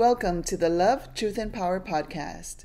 [0.00, 2.64] Welcome to the Love, Truth, and Power podcast.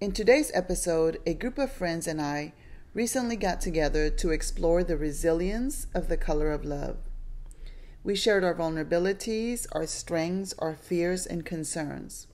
[0.00, 2.54] In today's episode, a group of friends and I
[2.94, 6.96] recently got together to explore the resilience of the color of love.
[8.02, 12.28] We shared our vulnerabilities, our strengths, our fears, and concerns.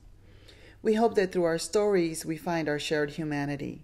[0.81, 3.83] We hope that through our stories we find our shared humanity.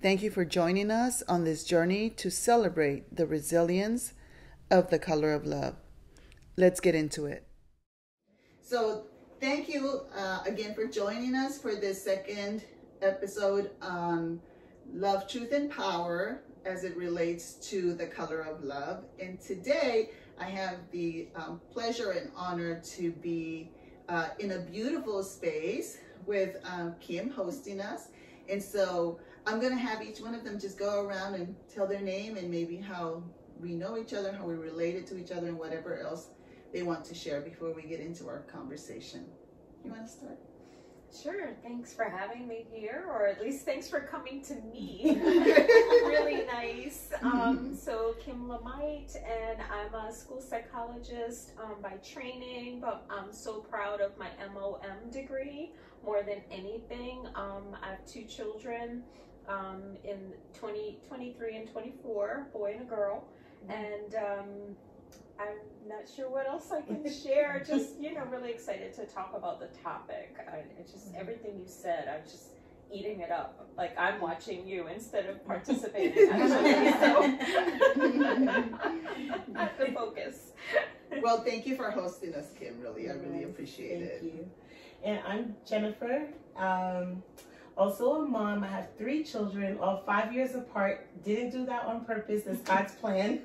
[0.00, 4.14] Thank you for joining us on this journey to celebrate the resilience
[4.70, 5.76] of the color of love.
[6.56, 7.46] Let's get into it.
[8.62, 9.04] So,
[9.40, 12.64] thank you uh, again for joining us for this second
[13.02, 14.40] episode on
[14.92, 19.04] love, truth, and power as it relates to the color of love.
[19.20, 23.70] And today I have the um, pleasure and honor to be
[24.08, 28.08] uh, in a beautiful space with um, Kim hosting us.
[28.48, 31.86] And so I'm going to have each one of them just go around and tell
[31.86, 33.22] their name and maybe how
[33.60, 36.28] we know each other, how we related to each other, and whatever else
[36.72, 39.26] they want to share before we get into our conversation.
[39.84, 40.38] You want to start?
[41.22, 41.56] Sure.
[41.62, 45.18] Thanks for having me here, or at least thanks for coming to me.
[46.04, 47.10] really nice.
[47.22, 53.60] Um, so, Kim Lamite, and I'm a school psychologist um, by training, but I'm so
[53.60, 55.72] proud of my MOM degree
[56.04, 57.26] more than anything.
[57.34, 59.02] Um, I have two children
[59.48, 63.24] um, in 20, 23 and 24, boy and a girl.
[63.68, 64.76] And um,
[65.38, 67.62] I'm not sure what else I can share.
[67.66, 70.36] Just, you know, really excited to talk about the topic.
[70.50, 72.48] I, it's just everything you said, I'm just
[72.92, 73.68] eating it up.
[73.76, 76.28] Like I'm watching you instead of participating.
[76.30, 76.70] Actually,
[79.54, 80.52] I have to focus.
[81.22, 82.80] Well, thank you for hosting us, Kim.
[82.80, 84.20] Really, I really appreciate Thank it.
[84.20, 84.50] Thank you.
[85.04, 86.28] And I'm Jennifer.
[86.56, 87.22] Um,
[87.76, 88.64] also a mom.
[88.64, 91.06] I have three children, all five years apart.
[91.24, 92.42] Didn't do that on purpose.
[92.46, 93.42] It's God's plan.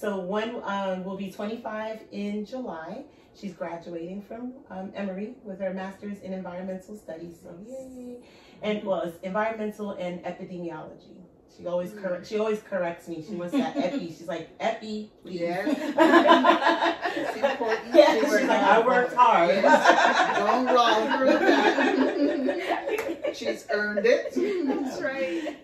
[0.00, 3.04] So one um, will be 25 in July.
[3.38, 7.36] She's graduating from um, Emory with her master's in environmental studies.
[7.42, 8.16] So yay!
[8.62, 11.16] And well, it's environmental and epidemiology.
[11.54, 12.26] She always correct.
[12.26, 13.22] She always corrects me.
[13.26, 14.06] She wants that epi.
[14.08, 15.12] She's like epi.
[15.22, 16.96] please." Yes.
[17.10, 17.92] It's important.
[17.94, 18.62] Yeah, You she's work like.
[18.62, 19.62] I worked hard.
[20.36, 21.40] Don't wrong her with
[22.46, 23.36] that.
[23.36, 24.32] She's earned it.
[24.66, 25.56] That's right.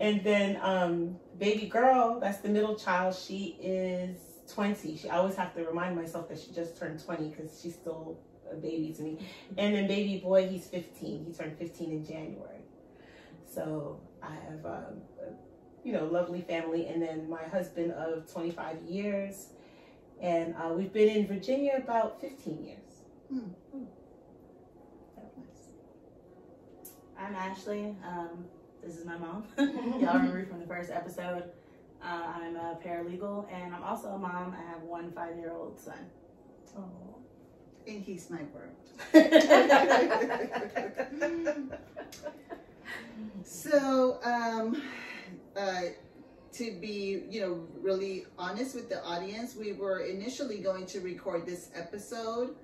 [0.00, 3.16] And then um, baby girl, that's the middle child.
[3.16, 4.18] She is
[4.52, 4.96] 20.
[4.96, 8.18] She I always have to remind myself that she just turned 20 because she's still
[8.52, 9.26] a baby to me.
[9.56, 11.24] And then baby boy, he's 15.
[11.24, 12.60] He turned 15 in January.
[13.52, 15.32] So I have um, a,
[15.82, 19.48] you know lovely family, and then my husband of 25 years,
[20.20, 22.78] and uh, we've been in Virginia about 15 years.
[27.18, 27.96] I'm Ashley.
[28.06, 28.44] Um,
[28.82, 29.44] this is my mom.
[29.58, 31.44] Y'all remember from the first episode.
[32.02, 34.56] Uh, I'm a paralegal and I'm also a mom.
[34.58, 35.98] I have one five year old son.
[36.76, 37.16] Oh.
[37.86, 38.76] And he's my world.
[43.44, 44.82] So, um,
[45.56, 45.82] uh,
[46.52, 51.46] to be, you know, really honest with the audience, we were initially going to record
[51.46, 52.54] this episode.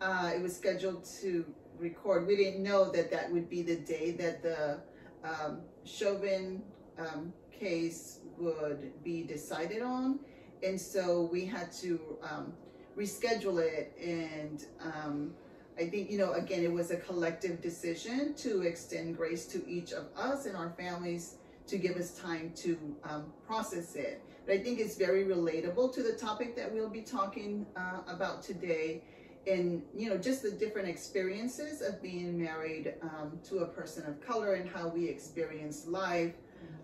[0.00, 1.44] Uh, it was scheduled to
[1.78, 2.26] record.
[2.26, 4.80] We didn't know that that would be the day that the
[5.24, 6.62] um, Chauvin
[6.98, 10.18] um, case would be decided on,
[10.62, 12.52] and so we had to um,
[12.96, 13.92] reschedule it.
[14.00, 15.32] And um,
[15.78, 19.92] I think, you know, again, it was a collective decision to extend grace to each
[19.92, 21.36] of us and our families
[21.66, 24.22] to give us time to um, process it.
[24.46, 28.42] But I think it's very relatable to the topic that we'll be talking uh, about
[28.42, 29.02] today.
[29.46, 34.20] And, you know, just the different experiences of being married um, to a person of
[34.20, 36.34] color and how we experience life.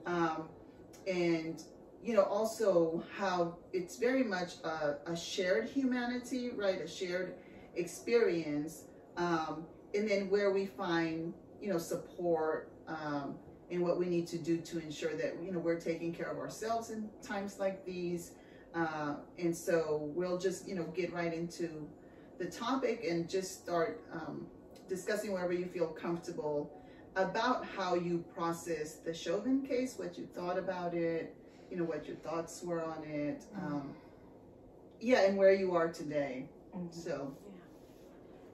[0.04, 0.48] Um,
[1.06, 1.62] and,
[2.02, 6.80] you know, also how it's very much a, a shared humanity, right?
[6.82, 7.34] A shared
[7.76, 8.84] experience
[9.16, 13.34] um, and then where we find you know support um,
[13.70, 16.38] and what we need to do to ensure that you know we're taking care of
[16.38, 18.32] ourselves in times like these
[18.74, 21.88] uh, and so we'll just you know get right into
[22.40, 24.46] the topic and just start um,
[24.88, 26.72] discussing wherever you feel comfortable
[27.14, 31.36] about how you process the Chauvin case what you thought about it
[31.70, 33.94] you know what your thoughts were on it um,
[35.00, 36.48] yeah and where you are today
[36.90, 37.36] so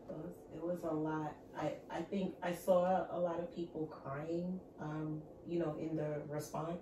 [0.08, 1.34] It was, it was a lot.
[1.58, 6.22] I, I think I saw a lot of people crying, um, you know, in the
[6.28, 6.80] response.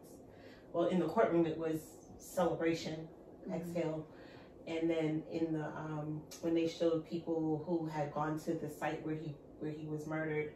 [0.72, 1.80] Well, in the courtroom, it was
[2.18, 3.08] celebration,
[3.52, 4.06] exhale.
[4.66, 9.04] And then in the, um, when they showed people who had gone to the site
[9.04, 10.52] where he, where he was murdered,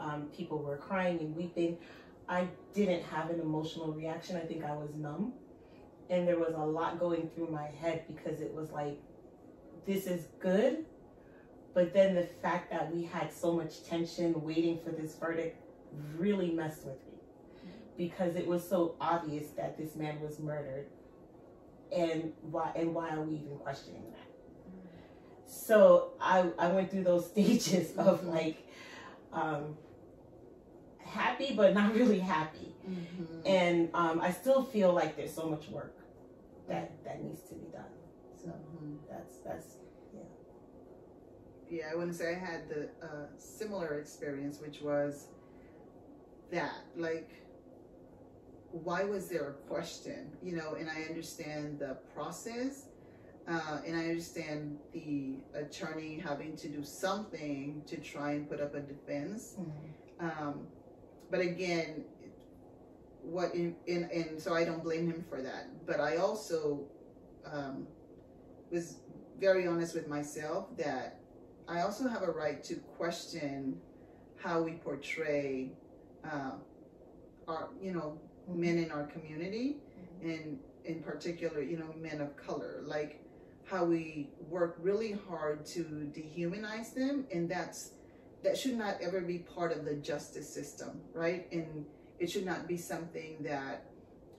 [0.00, 1.76] um, people were crying and weeping.
[2.28, 4.36] I didn't have an emotional reaction.
[4.36, 5.34] I think I was numb.
[6.08, 8.98] And there was a lot going through my head because it was like,
[9.86, 10.84] this is good,
[11.74, 15.60] but then the fact that we had so much tension waiting for this verdict
[16.16, 17.18] really messed with me
[17.96, 20.86] because it was so obvious that this man was murdered
[21.94, 24.28] and why and why are we even questioning that?
[25.46, 28.66] So i i went through those stages of like
[29.32, 29.76] um
[30.98, 32.74] happy but not really happy.
[32.88, 33.42] Mhm.
[33.46, 35.94] and um i still feel like there's so much work
[36.68, 37.94] that that needs to be done.
[38.42, 38.96] So Mhm.
[39.08, 39.76] that's that's
[41.70, 45.28] yeah, I want to say I had the uh, similar experience, which was
[46.50, 47.30] that, like,
[48.72, 50.30] why was there a question?
[50.42, 52.86] You know, and I understand the process,
[53.46, 58.74] uh, and I understand the attorney having to do something to try and put up
[58.74, 59.56] a defense.
[60.20, 60.66] Um,
[61.30, 62.04] but again,
[63.22, 65.68] what in, in and so I don't blame him for that.
[65.86, 66.80] But I also
[67.44, 67.86] um,
[68.70, 68.96] was
[69.38, 71.18] very honest with myself that
[71.68, 73.80] I also have a right to question
[74.36, 75.70] how we portray
[76.24, 76.52] uh,
[77.46, 79.78] our, you know, men in our community,
[80.22, 82.82] and in particular, you know, men of color.
[82.84, 83.20] Like
[83.64, 87.92] how we work really hard to dehumanize them, and that's
[88.42, 91.46] that should not ever be part of the justice system, right?
[91.52, 91.86] And
[92.18, 93.84] it should not be something that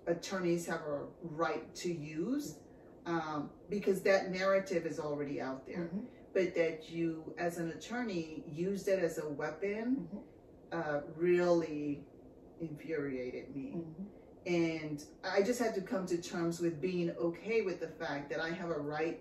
[0.08, 2.58] attorneys have a right to use
[3.06, 5.90] um, because that narrative is already out there.
[5.94, 6.06] Mhm.
[6.34, 10.22] But that you, as an attorney, used it as a weapon Mhm.
[10.72, 12.04] uh, really
[12.60, 13.76] infuriated me.
[13.78, 14.06] Mhm.
[14.46, 18.40] And I just had to come to terms with being okay with the fact that
[18.42, 19.20] I have a right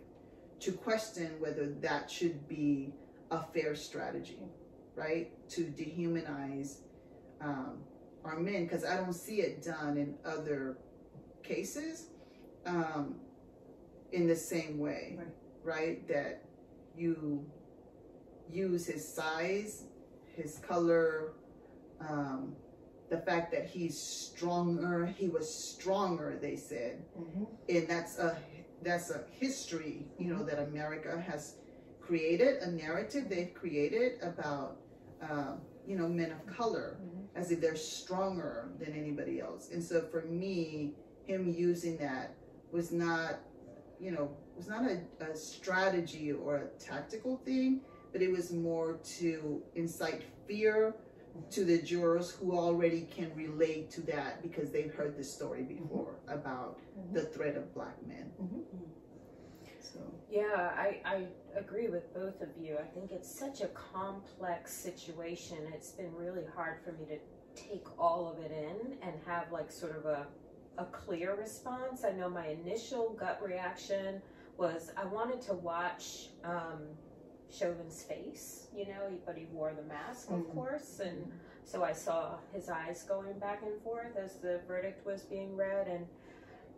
[0.61, 2.95] to question whether that should be
[3.31, 4.39] a fair strategy,
[4.97, 5.31] right?
[5.51, 6.79] To dehumanize
[7.41, 7.85] um,
[8.25, 10.77] our men, because I don't see it done in other
[11.43, 12.11] cases
[12.67, 13.21] um,
[14.13, 15.35] in the same way, Right.
[15.65, 16.09] right?
[16.09, 16.45] That
[16.97, 17.45] you
[18.51, 19.85] use his size,
[20.37, 21.33] his color,
[22.01, 22.55] um,
[23.13, 25.05] the fact that he's stronger.
[25.05, 27.47] He was stronger, they said, Mhm.
[27.69, 28.39] and that's a
[28.81, 31.59] that's a history, you know, that America has
[32.01, 34.79] created a narrative they've created about,
[35.21, 37.29] um, you know, men of color Mhm.
[37.37, 39.71] as if they're stronger than anybody else.
[39.71, 42.35] And so for me, him using that
[42.73, 43.39] was not,
[44.01, 48.99] you know, was not a, a strategy or a tactical thing, but it was more
[49.21, 50.97] to incite fear
[51.51, 56.15] to the jurors who already can relate to that because they've heard this story before
[56.29, 57.15] about Mhm.
[57.15, 58.33] the threat of black men.
[58.41, 58.65] Mhm.
[59.81, 60.01] So
[60.31, 61.27] Yeah, I, I
[61.59, 62.79] agree with both of you.
[62.79, 65.59] I think it's such a complex situation.
[65.75, 67.19] It's been really hard for me to
[67.55, 70.27] take all of it in and have like sort of a,
[70.79, 72.05] a clear response.
[72.05, 74.23] I know my initial gut reaction
[74.57, 76.81] was I wanted to watch um,
[77.53, 80.55] Chauvin's face, you know, but he wore the mask, of Mhm.
[80.55, 81.31] course, and
[81.65, 85.87] so I saw his eyes going back and forth as the verdict was being read,
[85.89, 86.07] and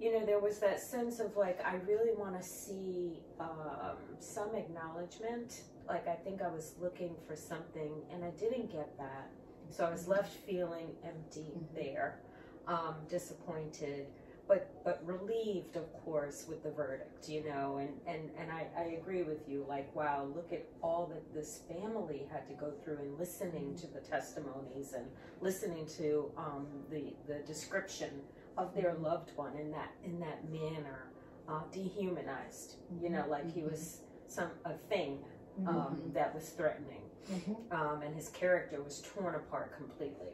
[0.00, 4.52] you know, there was that sense of like, I really want to see um, some
[4.56, 5.62] acknowledgement.
[5.86, 9.28] Like, I think I was looking for something, and I didn't get that.
[9.70, 11.74] So I was left feeling empty Mhm.
[11.74, 12.18] there,
[12.66, 14.06] um, disappointed,
[14.46, 17.28] but but relieved, of course, with the verdict.
[17.28, 19.64] You know, and and and I, I agree with you.
[19.68, 23.86] Like, wow, look at all that this family had to go through, and listening to
[23.86, 25.06] the testimonies, and
[25.40, 28.10] listening to um, the the description
[28.56, 31.06] of their loved one in that in that manner,
[31.48, 32.76] uh, dehumanized.
[33.02, 35.24] You know, like he was some a thing
[35.66, 36.12] um, Mhm.
[36.14, 37.72] that was threatening, Mhm.
[37.72, 40.32] um, and his character was torn apart completely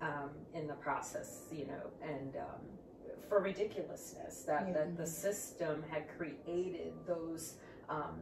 [0.00, 1.48] um, in the process.
[1.50, 2.60] You know, and um,
[3.28, 4.72] for ridiculousness that Yeah.
[4.74, 7.56] that the system had created those
[7.88, 8.20] um,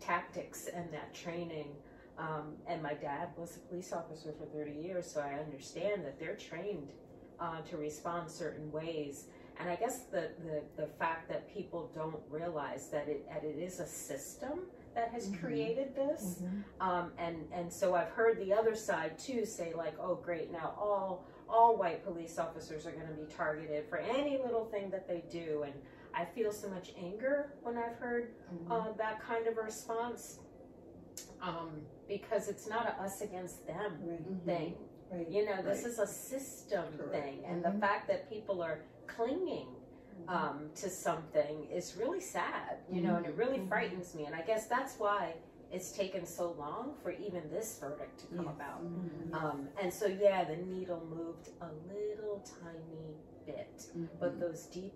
[0.00, 1.76] tactics and that training.
[2.18, 6.18] Um, and my dad was a police officer for 30 years, so I understand that
[6.18, 6.90] they're trained
[7.38, 9.26] uh, to respond certain ways.
[9.60, 13.58] And I guess the, the, the fact that people don't realize that it, that it
[13.58, 14.60] is a system
[14.94, 15.40] that has Mhm.
[15.40, 16.40] created this.
[16.42, 16.64] Mhm.
[16.80, 20.74] Um, and, and so I've heard the other side too say like, oh great, now
[20.78, 25.24] all, all white police officers are gonna be targeted for any little thing that they
[25.30, 25.62] do.
[25.64, 25.74] And
[26.14, 28.70] I feel so much anger when I've heard Mhm.
[28.70, 30.40] uh, that kind of response.
[31.40, 34.22] Um, because it's not a us against them Right.
[34.30, 34.44] Mhm.
[34.44, 34.88] thing.
[35.10, 35.28] Right.
[35.28, 35.86] You know, this Right.
[35.92, 37.12] is a system Correct.
[37.12, 37.72] thing, and Mhm.
[37.74, 39.74] the fact that people are clinging
[40.26, 42.80] um, to something is really sad.
[42.90, 44.26] You know, and it really frightens me.
[44.26, 45.36] And I guess that's why
[45.70, 48.54] it's taken so long for even this verdict to come Yes.
[48.54, 48.82] about.
[48.84, 49.34] Mhm.
[49.34, 54.08] Um, and so, yeah, the needle moved a little tiny bit, Mhm.
[54.18, 54.94] but those deep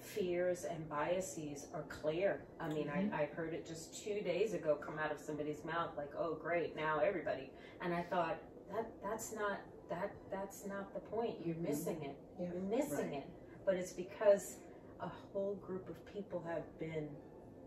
[0.00, 2.44] fears and biases are clear.
[2.60, 5.96] I mean, I, I heard it just two days ago come out of somebody's mouth,
[5.96, 8.36] like, "Oh, great, now everybody." And I thought
[8.70, 11.44] that that's not that that's not the point.
[11.44, 12.16] You're missing it.
[12.38, 12.52] Yeah.
[12.52, 13.18] You're missing Right.
[13.18, 13.26] it.
[13.64, 14.58] But it's because
[15.00, 17.08] a whole group of people have been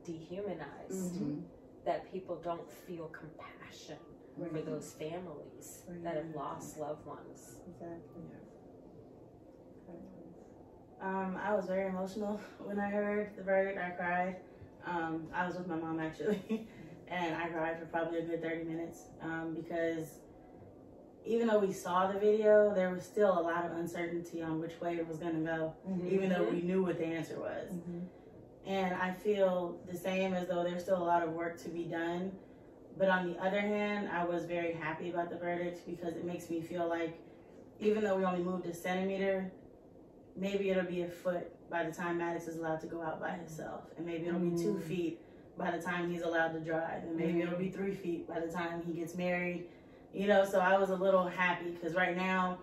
[0.03, 1.43] dehumanized Mhm.
[1.87, 3.95] That people don't feel compassion
[4.51, 6.03] for those families Right.
[6.03, 7.55] that have lost loved ones.
[7.65, 8.23] Exactly.
[11.01, 13.79] Um, I was very emotional when I heard the verdict.
[13.79, 14.35] I cried.
[14.85, 16.67] Um, I was with my mom actually,
[17.07, 20.19] and I cried for probably a good 30 minutes um, because
[21.25, 24.79] even though we saw the video, there was still a lot of uncertainty on which
[24.81, 25.73] way it was going to go,
[26.09, 27.71] even though we knew what the answer was.
[27.71, 28.01] Mhm.
[28.67, 31.83] And I feel the same as though there's still a lot of work to be
[31.83, 32.31] done.
[32.97, 36.49] But on the other hand, I was very happy about the verdict because it makes
[36.49, 37.17] me feel like
[37.79, 39.51] even though we only moved a centimeter,
[40.35, 43.31] maybe it'll be a foot by the time Maddox is allowed to go out by
[43.31, 43.83] himself.
[43.97, 44.83] And maybe it'll be two Mm.
[44.83, 45.21] feet
[45.57, 47.03] by the time he's allowed to drive.
[47.03, 49.65] And maybe it'll be three feet by the time he gets married.
[50.13, 52.57] You know, so I was a little happy because right now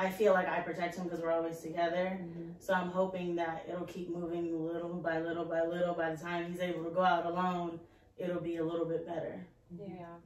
[0.00, 2.18] I feel like I protect him because we're always together.
[2.18, 2.54] Mhm.
[2.58, 5.94] So I'm hoping that it'll keep moving little by little by little.
[5.94, 7.80] By the time he's able to go out alone,
[8.16, 9.46] it'll be a little bit better.
[9.70, 10.16] Yeah.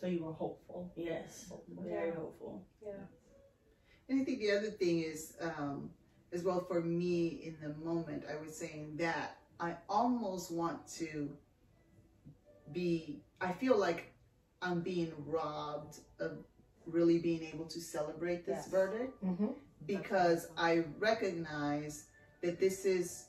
[0.00, 0.90] So you were hopeful.
[0.96, 2.14] Yes, very Yeah.
[2.16, 2.62] hopeful.
[2.82, 3.06] Yeah.
[4.08, 5.94] And I think the other thing is, um,
[6.32, 11.36] as well for me in the moment, I was saying that I almost want to
[12.72, 14.12] be, I feel like
[14.60, 16.44] I'm being robbed of
[16.86, 18.68] really being able to celebrate this Yes.
[18.68, 19.52] verdict Mm-hmm.
[19.86, 22.06] because I recognize
[22.42, 23.26] that this is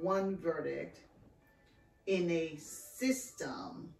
[0.00, 1.00] one verdict
[2.06, 3.94] in a system,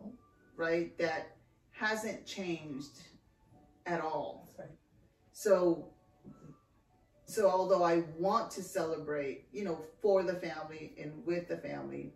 [0.56, 1.36] right, that
[1.72, 3.00] hasn't changed
[3.86, 4.48] at all.
[5.32, 5.88] So,
[7.24, 12.12] so although I want to celebrate, you know, for the family and with the family,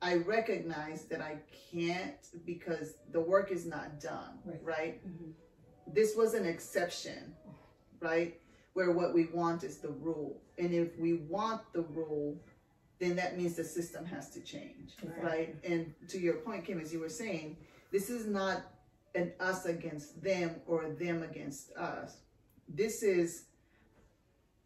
[0.00, 1.38] I recognize that I
[1.70, 4.62] can't because the work is not done, Right.
[4.64, 5.06] right?
[5.06, 5.32] Mhm.
[5.86, 7.34] This was an exception,
[8.00, 8.38] right?
[8.74, 10.40] Where what we want is the rule.
[10.58, 12.36] And if we want the rule,
[12.98, 15.24] then that means the system has to change, Exactly.
[15.24, 15.56] right?
[15.64, 17.56] And to your point, Kim, as you were saying,
[17.90, 18.62] this is not
[19.14, 22.16] an us against them or them against us.
[22.68, 23.44] This is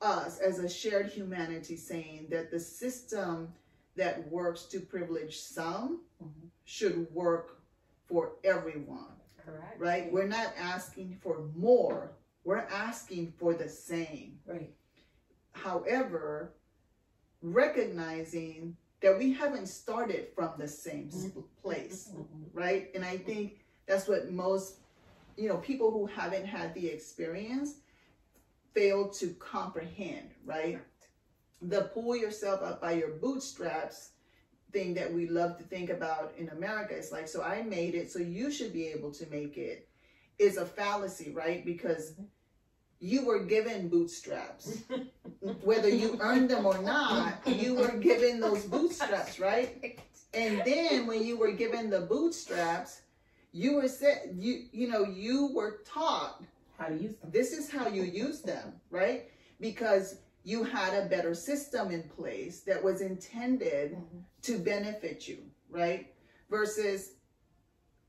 [0.02, 3.52] us as a shared humanity saying that the system
[3.96, 6.50] that works to privilege some Mhm.
[6.64, 7.58] should work
[8.06, 9.15] for everyone
[9.46, 9.80] Correct.
[9.80, 10.12] right?
[10.12, 12.12] We're not asking for more,
[12.44, 14.38] we're asking for the same.
[14.46, 14.74] Right.
[15.52, 16.52] However,
[17.42, 21.40] recognizing that we haven't started from the same mm-hmm.
[21.62, 22.58] place, mm-hmm.
[22.58, 22.90] right?
[22.94, 24.80] And I think that's what most,
[25.36, 27.76] you know, people who haven't had the experience
[28.74, 30.80] fail to comprehend, right?
[31.62, 34.10] The pull yourself up by your bootstraps
[34.76, 38.10] thing that we love to think about in America is like, so I made it,
[38.10, 39.88] so you should be able to make it,
[40.38, 41.64] is a fallacy, right?
[41.64, 42.12] Because
[43.00, 44.82] you were given bootstraps.
[45.62, 49.98] Whether you earned them or not, you were given those bootstraps, right?
[50.34, 53.00] And then when you were given the bootstraps,
[53.52, 56.44] you were said you you know you were taught
[56.78, 57.30] How to use them.
[57.32, 59.30] this is how you use them, right?
[59.58, 64.24] Because you had a better system in place that was intended Mhm.
[64.42, 65.38] to benefit you,
[65.68, 66.14] right?
[66.48, 67.14] Versus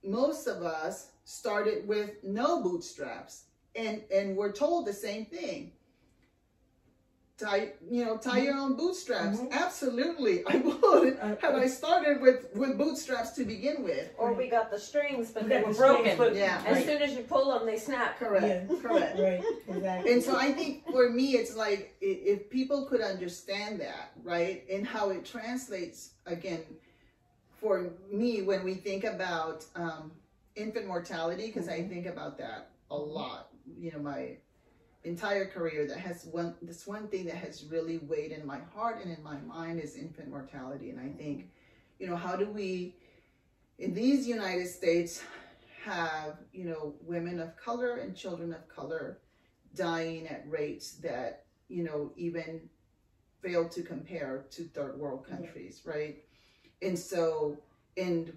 [0.04, 5.74] most of us started with no bootstraps and and we're told the same thing.
[7.40, 9.38] Tie, you know, tie your own bootstraps.
[9.38, 9.52] Mhm.
[9.52, 11.18] Absolutely, I would.
[11.42, 14.10] Had I started with with bootstraps to begin with.
[14.18, 16.18] Or we got the strings, but they were the strings, broken.
[16.18, 16.64] but- Yeah.
[16.66, 16.86] As Right.
[16.88, 18.18] soon as you pull them, they snap.
[18.18, 18.46] Correct.
[18.72, 18.78] Yeah.
[18.82, 19.20] Correct.
[19.20, 19.44] Right.
[19.68, 20.12] Exactly.
[20.14, 24.86] And so I think for me, it's like if people could understand that, right, and
[24.88, 26.64] how it translates again
[27.62, 30.12] for me when we think about um,
[30.56, 31.90] infant mortality, because I Mhm.
[31.90, 33.50] think about that a lot.
[33.80, 34.38] You know, my
[35.04, 39.04] entire career that has one this one thing that has really weighed in my heart
[39.04, 41.50] and in my mind is infant mortality, and I think,
[42.00, 42.96] you know, how do we
[43.80, 45.22] in these United States
[45.84, 49.20] have you know women of color and children of color
[49.76, 52.62] dying at rates that you know even
[53.42, 56.18] fail to compare to third world countries right?
[56.82, 57.58] And so
[57.96, 58.32] and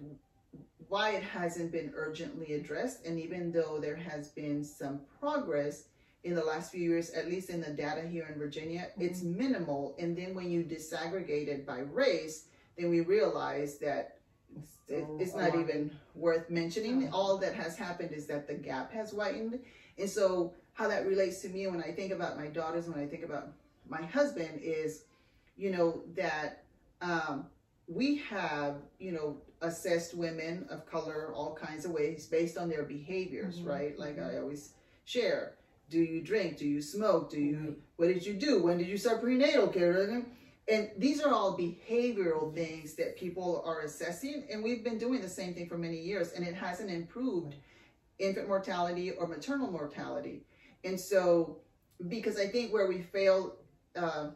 [0.87, 5.85] why it hasn't been urgently addressed and even though there has been some progress
[6.23, 9.95] in the last few years at least in the data here in virginia it's minimal
[9.99, 12.45] and then when you disaggregate it by race
[12.77, 14.17] then we realize that
[14.87, 17.09] it, it's not even worth mentioning.
[17.13, 19.59] All that has happened is that the gap has widened.
[19.97, 23.07] And so, how that relates to me when I think about my daughters, when I
[23.07, 23.53] think about
[23.87, 25.05] my husband, is
[25.57, 26.63] you know, that
[27.01, 27.45] um,
[27.87, 32.83] we have, you know, assessed women of color all kinds of ways based on their
[32.83, 33.67] behaviors, Mhm.
[33.67, 33.99] right?
[33.99, 34.73] Like I always
[35.05, 35.53] share.
[35.91, 36.57] Do you drink?
[36.57, 37.29] Do you smoke?
[37.29, 38.63] Do you, what did you do?
[38.63, 40.23] When did you start prenatal care?
[40.69, 44.47] And these are all behavioral things that people are assessing.
[44.49, 47.55] And we've been doing the same thing for many years and it hasn't improved
[48.19, 50.45] infant mortality or maternal mortality.
[50.85, 51.57] And so,
[52.07, 53.57] because I think where we fail
[53.97, 54.29] uh,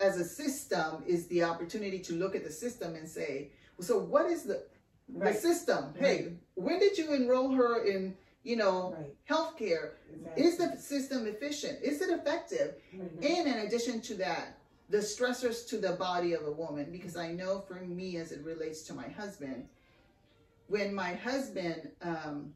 [0.00, 4.26] as a system is the opportunity to look at the system and say, so what
[4.26, 4.64] is the,
[5.08, 5.34] Right.
[5.34, 5.94] the system?
[5.96, 9.16] Hey, when did you enroll her in, you know, Right.
[9.28, 9.94] healthcare?
[10.14, 10.44] Exactly.
[10.44, 11.82] Is the system efficient?
[11.82, 12.76] Is it effective?
[12.94, 13.16] Mhm.
[13.24, 14.56] And in addition to that,
[14.88, 18.44] the stressors to the body of a woman, because I know for me as it
[18.44, 19.68] relates to my husband,
[20.68, 22.54] when my husband um,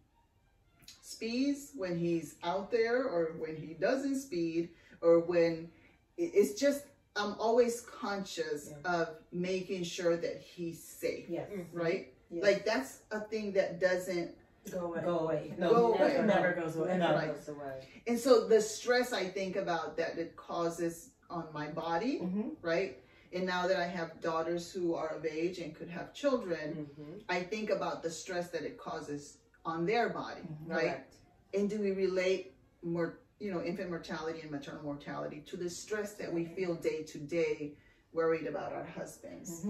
[1.02, 4.70] speeds, when he's out there, or when he doesn't speed,
[5.00, 5.70] or when
[6.16, 6.84] it's just,
[7.16, 11.50] I'm always conscious of making sure that he's safe, Yes.
[11.72, 12.14] right?
[12.30, 12.44] Yes.
[12.44, 14.36] Like that's a thing that doesn't
[14.70, 15.00] Go away.
[15.02, 15.54] Go away.
[15.58, 15.62] Go
[15.96, 16.26] Never, away.
[16.26, 16.98] never goes away.
[16.98, 17.14] No.
[17.14, 17.34] Right.
[17.34, 17.88] goes away.
[18.06, 22.98] And so the stress I think about that it causes on my body, hmm right?
[23.32, 27.22] And now that I have daughters who are of age and could have children, Mhm.
[27.28, 30.68] I think about the stress that it causes on their body, Mhm.
[30.68, 30.80] right?
[30.82, 31.14] Correct.
[31.54, 36.14] And do we relate more, you know, infant mortality and maternal mortality to the stress
[36.14, 37.76] that we feel day to day,
[38.12, 39.64] worried about our husbands?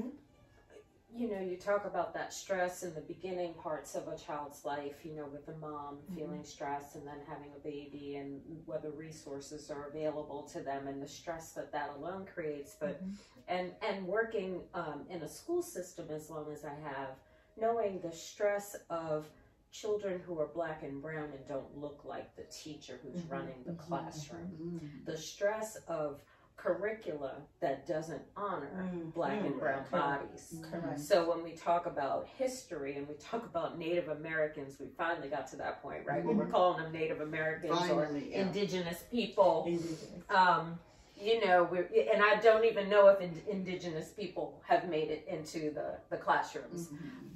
[1.14, 5.04] You know, you talk about that stress in the beginning parts of a child's life,
[5.04, 9.70] you know, with the mom feeling stressed and then having a baby and whether resources
[9.70, 12.76] are available to them and the stress that that alone creates.
[12.78, 13.02] But,
[13.48, 17.16] and, and working um, in a school system as long as I have,
[17.56, 19.26] knowing the stress of
[19.72, 23.62] children who are black and brown and don't look like the teacher who's Mhm, running
[23.64, 25.06] the mhm, classroom, Mm.
[25.06, 26.22] the stress of
[26.62, 29.12] curricula that doesn't honor Mm.
[29.14, 29.90] black and brown Correct.
[29.90, 30.54] bodies.
[30.70, 31.00] Correct.
[31.00, 35.46] So when we talk about history and we talk about Native Americans, we finally got
[35.48, 36.22] to that point, right?
[36.24, 38.42] Where we're calling them Native Americans Finally, or yeah.
[38.42, 39.64] indigenous people.
[39.66, 40.04] Indigenous.
[40.28, 40.78] Um,
[41.20, 45.26] you know, we're, and I don't even know if in, indigenous people have made it
[45.28, 46.88] into the, the classrooms.
[46.88, 47.26] Mhm.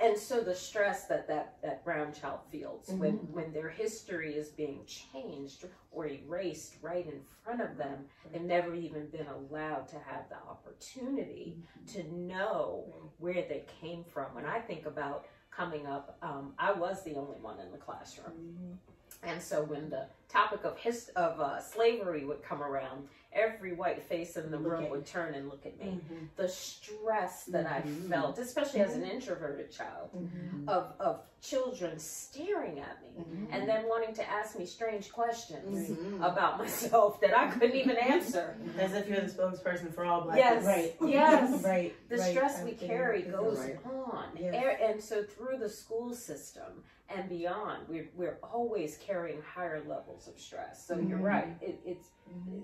[0.00, 3.30] And so the stress that that, that brown child feels when, Mhm.
[3.30, 8.74] when their history is being changed or erased right in front of them and never
[8.74, 11.56] even been allowed to have the opportunity
[11.94, 12.84] to know
[13.18, 14.34] where they came from.
[14.34, 18.32] When I think about coming up, um, I was the only one in the classroom.
[18.36, 18.78] Mhm.
[19.22, 24.02] And so when the topic of his, of uh, slavery would come around, every white
[24.08, 26.00] face in the Look room would turn and look at me.
[26.10, 26.28] Mhm.
[26.36, 28.08] The stress that I Mhm.
[28.08, 30.68] felt, especially as an introverted child, Mhm.
[30.68, 33.48] of, of children staring at me Mhm.
[33.52, 36.16] and then wanting to ask me strange questions Mhm.
[36.32, 38.56] about myself that I couldn't even answer.
[38.78, 40.64] As if you're the spokesperson for all black Yes.
[40.64, 40.96] Right.
[41.02, 41.62] Yes.
[41.64, 41.94] Right.
[42.08, 42.30] The right.
[42.30, 43.58] stress I've we carry goes.
[43.60, 43.78] Right.
[43.86, 44.36] on.
[44.36, 44.78] Yes.
[44.80, 50.38] And so through the school system and beyond, we're, we're always carrying higher levels of
[50.38, 50.84] stress.
[50.86, 51.22] So you're Mhm.
[51.24, 51.56] right.
[51.60, 52.62] It, it's Mhm.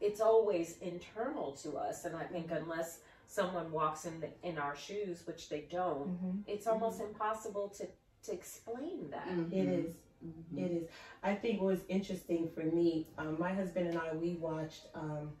[0.00, 2.04] it's always internal to us.
[2.04, 6.42] And I think unless someone walks in the, in our shoes, which they don't, Mhm.
[6.46, 7.88] it's almost impossible to,
[8.24, 9.26] to explain that.
[9.28, 9.52] Mhm.
[9.52, 9.94] It is.
[10.24, 10.58] Mhm.
[10.58, 10.88] It is.
[11.22, 15.36] I think what was interesting for me, um, my husband and I, we watched um,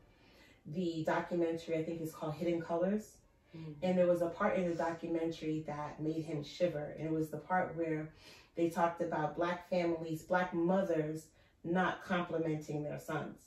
[0.66, 3.16] the documentary, I think it's called Hidden Colors.
[3.56, 3.74] Mm.
[3.82, 6.94] And there was a part in the documentary that made him shiver.
[6.98, 8.12] And it was the part where
[8.54, 11.26] they talked about black families, black mothers
[11.64, 13.38] not complimenting their sons.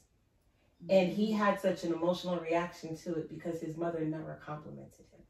[0.89, 5.21] And he had such an emotional reaction to it because his mother never complimented him.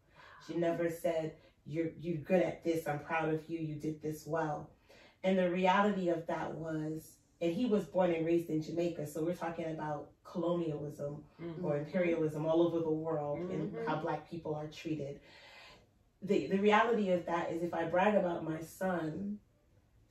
[0.45, 1.33] She never said,
[1.65, 4.69] You're you're good at this, I'm proud of you, you did this well.
[5.23, 9.23] And the reality of that was and he was born and raised in Jamaica, so
[9.23, 11.63] we're talking about colonialism Mhm.
[11.63, 13.85] or imperialism all over the world and Mhm.
[13.85, 15.19] how black people are treated.
[16.21, 19.39] The the reality of that is if I brag about my son,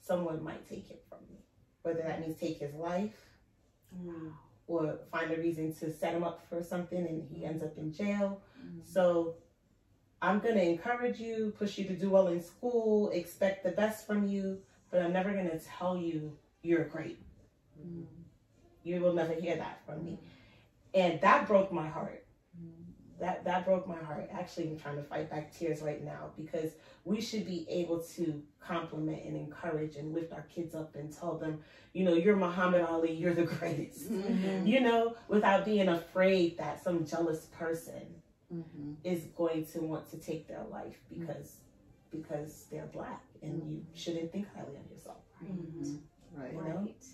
[0.00, 1.33] someone might take it from me.
[1.84, 3.30] Whether that means take his life
[3.94, 4.32] Mm.
[4.66, 7.92] or find a reason to set him up for something and he ends up in
[7.92, 8.40] jail.
[8.58, 8.84] Mhm.
[8.84, 9.36] So
[10.20, 14.06] I'm going to encourage you, push you to do well in school, expect the best
[14.06, 17.18] from you, but I'm never going to tell you you're great.
[17.78, 18.06] Mhm.
[18.82, 20.18] You will never hear that from me.
[20.94, 22.23] And that broke my heart.
[23.24, 23.34] Mm-hmm.
[23.34, 24.28] That that broke my heart.
[24.32, 26.72] Actually, I'm trying to fight back tears right now because
[27.04, 31.36] we should be able to compliment and encourage and lift our kids up and tell
[31.36, 31.60] them,
[31.92, 34.10] you know, you're Muhammad Ali, you're the greatest.
[34.12, 34.66] Mhm.
[34.66, 38.96] You know, without being afraid that some jealous person Mhm.
[39.04, 41.56] is going to want to take their life because
[42.10, 45.24] because they're black and you shouldn't think highly of yourself.
[45.42, 45.98] Mhm.
[46.32, 46.52] Right.
[46.52, 46.76] You know?
[46.80, 47.04] Right.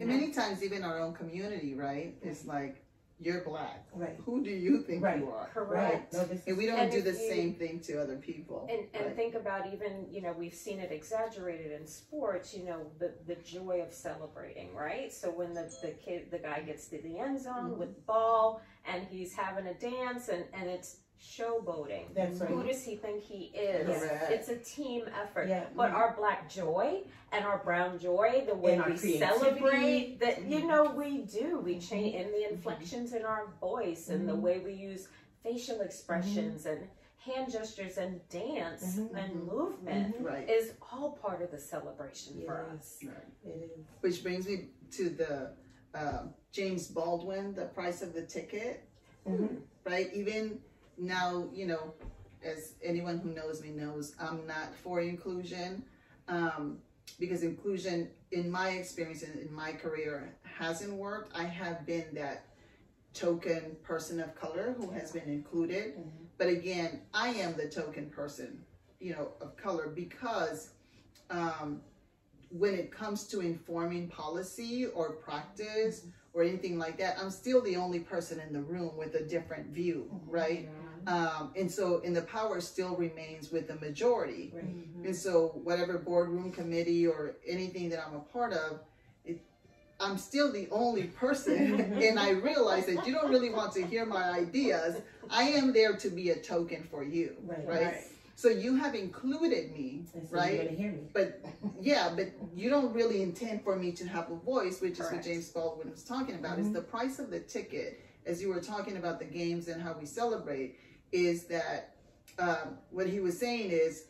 [0.00, 2.16] And many times, even our own community, right?
[2.22, 2.84] It's like,
[3.20, 3.86] you're black.
[3.92, 4.16] Right.
[4.24, 5.18] Who do you think Right.
[5.18, 5.48] you are?
[5.52, 6.12] Correct.
[6.12, 8.68] No, And we don't And do the you- same thing to other people.
[8.70, 9.16] And, and Right.
[9.16, 13.34] think about even, you know, we've seen it exaggerated in sports, you know, the, the
[13.36, 15.12] joy of celebrating, right?
[15.12, 17.78] So when the, the kid, the guy gets to the end zone Mhm.
[17.78, 22.14] with the ball and he's having a dance and, and it's showboating.
[22.14, 23.86] That's Who does he think he is?
[23.86, 24.30] Correct.
[24.30, 25.48] It's a team effort.
[25.48, 25.64] Yeah.
[25.74, 27.02] But our black joy
[27.32, 30.52] and our brown joy, the way And we celebrate, that mm-hmm.
[30.52, 30.68] you Mhm.
[30.68, 31.58] know we do.
[31.58, 31.80] We mm-hmm.
[31.80, 32.54] change in the mm-hmm.
[32.54, 35.08] inflections in our voice and the way we use
[35.42, 40.48] facial expressions and hand gestures and dance and movement right.
[40.48, 42.98] is all part of the celebration for us.
[43.02, 43.16] right.
[43.44, 43.84] It is.
[44.00, 45.50] Which brings me to the
[45.94, 48.84] um, James Baldwin, the price of the ticket.
[49.26, 49.60] Mhm.
[49.84, 50.10] right?
[50.14, 50.60] Even
[50.98, 51.94] now, you know,
[52.44, 55.82] as anyone who knows me knows, I'm not for inclusion
[56.28, 56.78] um,
[57.18, 61.36] because inclusion, in my experience and in my career, hasn't worked.
[61.36, 62.44] I have been that
[63.14, 66.10] token person of color who has been included, Mhm.
[66.36, 68.64] but again, I am the token person,
[69.00, 70.70] you know, of color because.
[71.30, 71.82] Um,
[72.50, 77.76] when it comes to informing policy or practice or anything like that, I'm still the
[77.76, 80.68] only person in the room with a different view, right?
[81.06, 84.52] Um, and so, and the power still remains with the majority.
[84.54, 84.64] Right.
[85.04, 88.80] And so, whatever boardroom committee or anything that I'm a part of,
[89.24, 89.40] it,
[90.00, 91.80] I'm still the only person.
[92.02, 95.00] and I realize that you don't really want to hear my ideas.
[95.30, 97.66] I am there to be a token for you, Right.
[97.66, 97.94] right?
[98.34, 100.78] So, you have included me, right?
[100.78, 100.98] Me.
[101.12, 101.40] But
[101.80, 105.24] yeah, but you don't really intend for me to have a voice, which is what
[105.24, 106.58] James Baldwin was talking about.
[106.60, 109.96] Is the price of the ticket, as you were talking about the games and how
[109.98, 110.78] we celebrate,
[111.12, 111.94] is that
[112.38, 114.04] um, what he was saying is,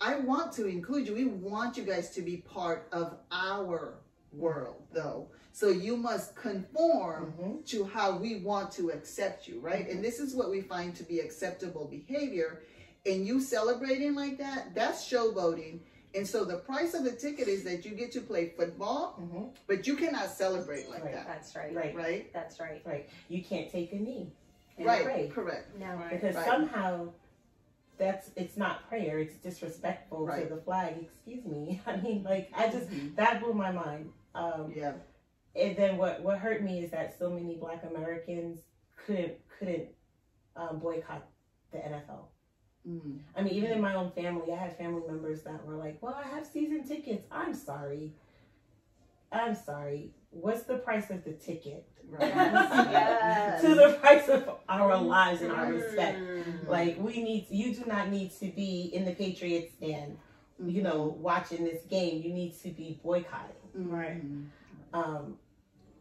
[0.00, 1.14] I want to include you.
[1.14, 3.98] We want you guys to be part of our
[4.32, 5.28] world, though.
[5.52, 7.66] So you must conform Mhm.
[7.66, 9.88] to how we want to accept you, right?
[9.88, 12.62] And this is what we find to be acceptable behavior.
[13.04, 15.80] And you celebrating like that, that's showboating.
[16.14, 19.54] And so the price of the ticket is that you get to play football, Mhm.
[19.66, 21.14] but you cannot celebrate like Right.
[21.14, 21.74] that, That's right.
[21.74, 21.94] Right.
[21.94, 22.32] right?
[22.32, 22.80] That's right.
[22.86, 23.08] Right.
[23.28, 24.32] You can't take a knee.
[24.80, 25.28] And right, pray.
[25.28, 25.76] correct.
[25.78, 26.00] No.
[26.10, 26.46] Because Right.
[26.46, 27.08] somehow
[27.98, 30.48] that's it's not prayer, it's disrespectful Right.
[30.48, 30.94] to the flag.
[31.04, 31.80] Excuse me.
[31.86, 33.14] I mean, like I just Mhm.
[33.16, 34.12] that blew my mind.
[34.34, 34.94] Um, Yeah,
[35.54, 38.60] and then what what hurt me is that so many Black Americans
[38.96, 39.88] couldn't couldn't
[40.56, 41.26] um, boycott
[41.72, 42.28] the NFL.
[42.86, 46.00] mm, I mean, even in my own family, I had family members that were like,
[46.02, 47.26] "Well, I have season tickets.
[47.30, 48.12] I'm sorry.
[49.32, 50.12] I'm sorry.
[50.30, 52.28] What's the price of the ticket right.
[52.28, 53.60] Yes.
[53.62, 56.68] to the price of our lives and our respect?" Mm.
[56.68, 60.16] Like we need, you do not need to be in the Patriots and
[60.64, 62.22] you know watching this game.
[62.22, 63.56] You need to be boycotting.
[63.74, 64.22] right.
[64.92, 65.36] Um,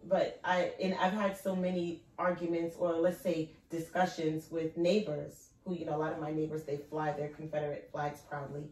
[0.07, 5.75] but I and I've had so many arguments or let's say discussions with neighbors who
[5.75, 8.63] you know a lot of my neighbors they fly their Confederate flags proudly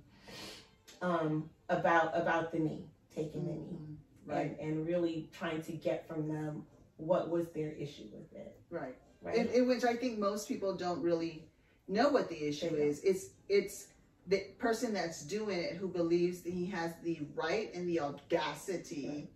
[1.01, 6.07] um, about about the knee taking the knee Right, and, and really trying to get
[6.07, 6.63] from them
[6.97, 8.95] what was their issue with it right.
[9.21, 11.47] right In, in which I think most people don't really
[11.87, 12.99] know what the issue is.
[13.03, 13.87] It's it's
[14.27, 19.07] the person that's doing it who believes that he has the right and the audacity
[19.07, 19.27] Right.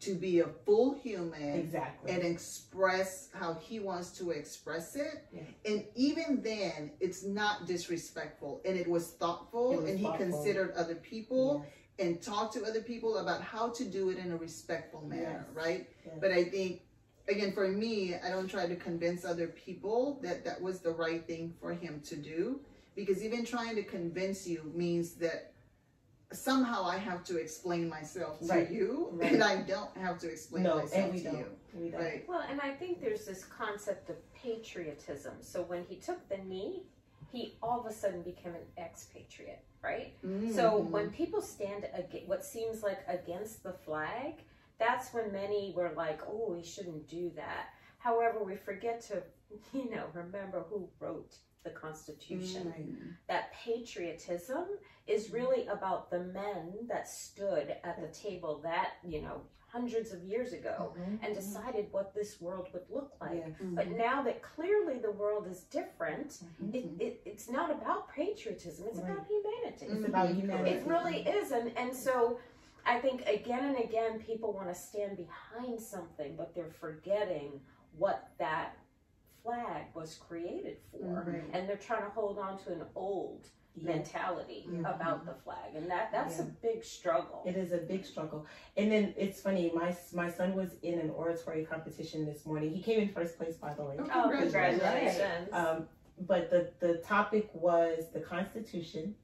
[0.00, 5.24] to be a full human exactly and express how he wants to express it.
[5.32, 5.40] Yeah.
[5.64, 10.74] And even then, it's not disrespectful and it was thoughtful It was and he considered
[10.76, 14.36] other people Yes, and talk to other people about how to do it in a
[14.36, 15.54] respectful manner, Yes.
[15.56, 15.88] right?
[16.04, 16.14] yes.
[16.20, 16.82] But I think,
[17.28, 21.26] again, for me, I don't try to convince other people that that was the right
[21.26, 22.60] thing for him to do.
[22.94, 25.52] Because even trying to convince you means that
[26.32, 28.70] somehow I have to explain myself to Right.
[28.70, 29.32] you, Right.
[29.34, 31.56] and I don't have to explain no myself and we to don't you.
[31.74, 32.28] we don't Right.
[32.28, 35.34] Well, and I think there's this concept of patriotism.
[35.40, 36.84] So when he took the knee,
[37.30, 40.12] he all of a sudden became an expatriate, right?
[40.52, 40.90] So Mhm.
[40.90, 44.42] when people stand against what seems like against the flag,
[44.78, 47.64] that's when many were like, "Oh, we shouldn't do that."
[47.98, 49.22] However, we forget to,
[49.72, 52.72] you know, remember who wrote the Constitution.
[52.78, 53.16] Mhm.
[53.28, 54.64] That patriotism
[55.06, 60.22] is really about the men that stood at the table that, you know, hundreds of
[60.22, 61.18] years ago Mhm.
[61.22, 63.44] and decided what this world would look like.
[63.46, 63.56] Yes.
[63.60, 66.30] But now that clearly the world is different,
[66.62, 66.74] Mhm.
[66.74, 69.10] it, it, it's not about patriotism, it's Right.
[69.10, 69.86] about humanity.
[69.86, 71.50] it's about humanity It really is.
[71.50, 72.38] And, and so
[72.86, 77.60] I think again and again people want to stand behind something, but they're forgetting
[77.98, 78.76] what that
[79.50, 80.98] flag was created for.
[81.24, 81.44] Mhm.
[81.52, 83.92] And they're trying to hold on to an old Yeah.
[83.94, 84.80] mentality Mhm.
[84.94, 87.42] about the flag, and that that's a big struggle.
[87.46, 88.46] It is a big struggle.
[88.76, 92.70] And then it's funny, my my son was in an oratory competition this morning.
[92.70, 93.96] He came in first place, by the way.
[93.98, 94.80] Oh, Oh, Congratulations.
[94.82, 95.48] congratulations!
[95.52, 99.14] Um, but the, the topic was the Constitution.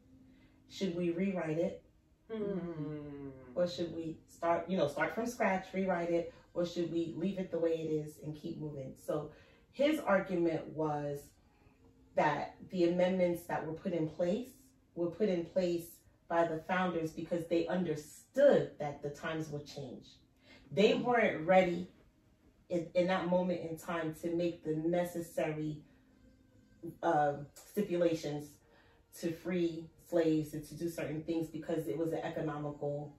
[0.69, 1.83] Should we rewrite it
[2.31, 3.31] Hmm.
[3.55, 7.39] or should we start, you know, start from scratch, rewrite it, or should we leave
[7.39, 8.95] it the way it is and keep moving?
[8.99, 9.31] So
[9.73, 11.19] his argument was
[12.15, 14.51] that the amendments that were put in place
[14.95, 15.85] were put in place
[16.29, 20.07] by the founders because they understood that the times would change.
[20.71, 21.89] They weren't ready
[22.69, 25.83] in, in that moment in time to make the necessary
[27.03, 28.49] um stipulations
[29.21, 33.15] to free slaves and to do certain things because it was an economical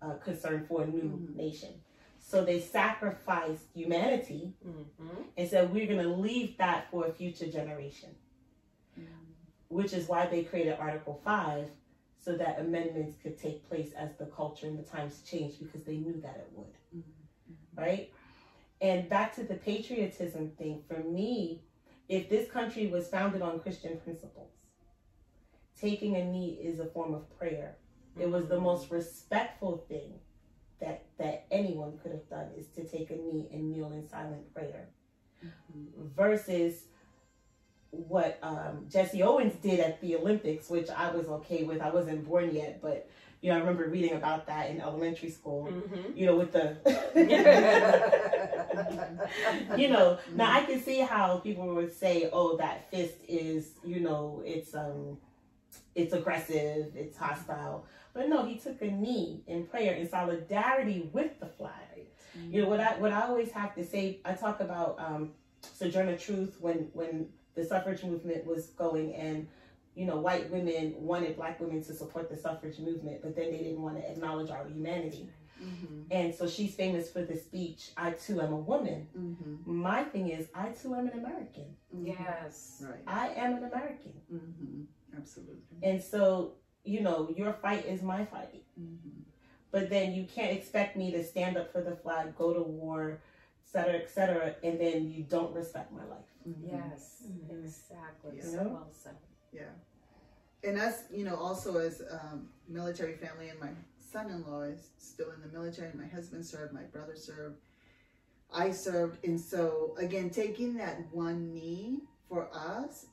[0.00, 1.34] uh, concern for a new Mhm.
[1.34, 1.70] nation.
[2.26, 5.26] So they sacrificed humanity Mhm.
[5.36, 8.16] and said, we're going to leave that for a future generation,
[8.98, 9.12] mm-hmm.
[9.68, 11.70] which is why they created Article 5
[12.18, 15.98] so that amendments could take place as the culture and the times changed because they
[15.98, 16.74] knew that it would.
[16.96, 17.80] Mm-hmm.
[17.80, 18.12] Right?
[18.80, 21.62] And back to the patriotism thing, for me,
[22.08, 24.50] if this country was founded on Christian principles,
[25.78, 27.76] taking a knee is a form of prayer.
[28.18, 28.64] It was the mm-hmm.
[28.64, 30.20] most respectful thing
[30.80, 34.52] that that anyone could have done is to take a knee and kneel in silent
[34.54, 34.88] prayer
[36.16, 36.84] versus
[37.90, 41.80] what um, Jesse Owens did at the Olympics, which I was okay with.
[41.80, 43.08] I wasn't born yet, but
[43.40, 45.68] you know I remember reading about that in elementary school.
[45.70, 46.16] Mhm.
[46.16, 46.76] You know, with the
[49.78, 54.00] you know now i can see how people would say oh that fist is you
[54.00, 55.16] know it's um
[55.94, 61.38] it's aggressive it's hostile but no he took a knee in prayer in solidarity with
[61.40, 62.06] the flag
[62.50, 65.32] you know what i what i always have to say i talk about um
[65.78, 69.46] sojourner truth when when the suffrage movement was going and
[69.94, 73.58] you know white women wanted black women to support the suffrage movement but then they
[73.58, 75.28] didn't want to acknowledge our humanity
[75.62, 76.06] Mhm.
[76.10, 79.64] and so she's famous for the speech i too am a woman Mhm.
[79.66, 81.76] my thing is, I too am an American.
[81.94, 82.06] Mhm.
[82.08, 82.82] Yes.
[82.84, 83.02] Right.
[83.06, 84.12] I am an American.
[84.32, 84.86] Mhm.
[85.16, 85.78] Absolutely.
[85.82, 88.62] And so, you know, your fight is my fight.
[88.78, 89.24] Mhm.
[89.70, 93.20] But then you can't expect me to stand up for the flag, go to war,
[93.62, 96.30] et cetera, et cetera, and then you don't respect my life.
[96.46, 96.68] Mhm.
[96.70, 97.22] Yes.
[97.26, 97.64] Mhm.
[97.64, 98.36] Exactly.
[98.38, 98.44] Yeah.
[98.44, 99.16] So well said.
[99.52, 99.70] Yeah.
[100.62, 105.40] And us, you know, also as um, military family, and my son-in-law is still in
[105.42, 105.92] the military.
[105.94, 106.72] My husband served.
[106.72, 107.58] My brother served.
[108.52, 113.06] I served, and so again, taking that one knee for us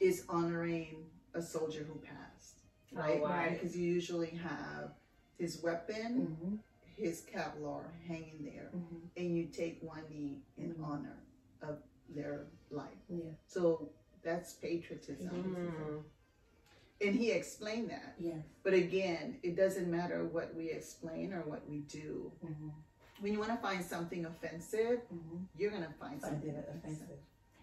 [0.00, 2.58] is honoring a soldier who passed,
[2.96, 3.52] Oh, right?
[3.52, 4.90] Because you usually have
[5.38, 6.56] his weapon, Mm-hmm.
[6.96, 8.96] his Kevlar hanging there, Mm-hmm.
[9.16, 10.84] and you take one knee in Mhm.
[10.84, 11.18] honor
[11.62, 12.98] of their life.
[13.08, 13.32] Yeah.
[13.46, 13.88] So
[14.22, 15.30] that's patriotism.
[15.30, 16.04] Mm.
[17.06, 18.14] And he explained that.
[18.18, 18.42] Yeah.
[18.62, 22.30] But again, it doesn't matter what we explain or what we do.
[22.44, 22.68] Mm-hmm.
[23.20, 25.38] When you want to find something offensive, Mm-hmm.
[25.56, 26.76] you're going to find Find something offensive.
[26.84, 27.18] offensive.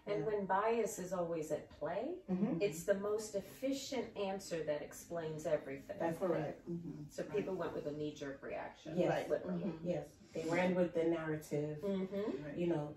[0.06, 2.60] And when bias is always at play, Mm-hmm.
[2.60, 5.96] it's the most efficient answer that explains everything.
[5.98, 6.68] That's correct.
[6.68, 7.04] Mhm.
[7.10, 8.98] so people went with a knee jerk reaction.
[8.98, 9.10] Yes.
[9.10, 9.30] Right.
[9.30, 9.64] Literally.
[9.64, 9.78] Mhm.
[9.84, 10.06] Yes.
[10.34, 12.44] They ran with the narrative, Mm-hmm.
[12.44, 12.56] Right.
[12.56, 12.94] you know.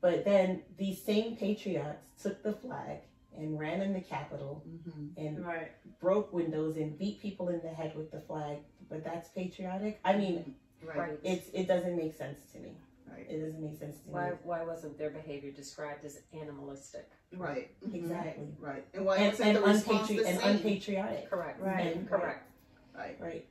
[0.00, 3.00] But then these same patriots took the flag
[3.36, 5.16] and ran in the Capitol Mhm.
[5.16, 5.72] and Right.
[5.98, 8.58] broke windows and beat people in the head with the flag.
[8.88, 9.98] But that's patriotic.
[10.04, 10.96] I mean, Right.
[10.98, 11.20] Right.
[11.22, 12.76] it's it doesn't make sense to me.
[13.14, 13.26] Right.
[13.30, 14.36] It doesn't make sense to Why me.
[14.42, 17.08] why wasn't their behavior described as animalistic?
[17.36, 17.70] Right.
[17.82, 17.94] Mhm.
[17.94, 18.48] Exactly.
[18.58, 18.84] Right.
[18.94, 20.56] And why And, wasn't and, the response unpatri- the and same?
[20.56, 21.30] unpatriotic.
[21.30, 21.60] Correct.
[21.60, 21.96] Right.
[21.96, 22.48] And- Correct.
[22.94, 23.16] right.
[23.20, 23.48] Right.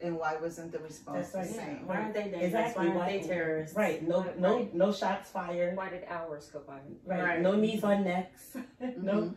[0.00, 1.66] And why wasn't the response That's the right.
[1.68, 1.86] same?
[1.86, 2.44] Why aren't they dangerous?
[2.44, 2.86] Exactly.
[2.86, 3.76] Why aren't Why- they terrorists?
[3.76, 4.02] Right.
[4.06, 4.74] No Right, no right.
[4.74, 5.76] no shots fired.
[5.76, 6.80] Why did hours go by?
[7.04, 7.22] Right.
[7.22, 7.40] Right.
[7.40, 8.56] No knees on necks.
[8.80, 9.04] Mm-hmm.
[9.04, 9.34] no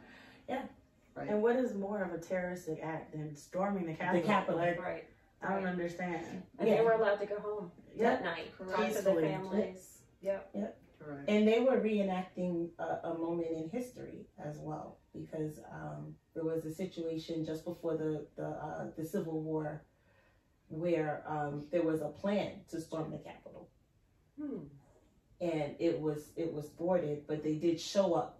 [1.17, 4.25] And what is more of a terroristic act than storming the Capitol?
[4.27, 4.59] Capitol.
[4.59, 5.03] Like, Right.
[5.41, 6.43] I don't understand.
[6.59, 6.77] And Yeah.
[6.77, 8.11] they were allowed to go home Yeah.
[8.15, 8.51] that night.
[8.57, 8.75] Correct.
[8.77, 10.01] Talk to their families.
[10.21, 10.53] Yep.
[10.99, 11.27] Correct.
[11.29, 16.63] And they were reenacting a, a moment in history as well, because um, there was
[16.65, 19.83] a situation just before the the, uh, the Civil War
[20.69, 23.67] where um, there was a plan to storm the Capitol,
[24.39, 24.59] Hmm.
[25.41, 28.39] and it was it was thwarted, but they did show up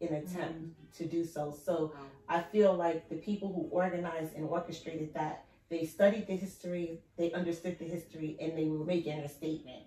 [0.00, 1.52] in attempt to do so.
[1.52, 2.00] So Wow.
[2.28, 7.32] I feel like the people who organized and orchestrated that they studied the history, they
[7.32, 9.84] understood the history, and they were making a statement.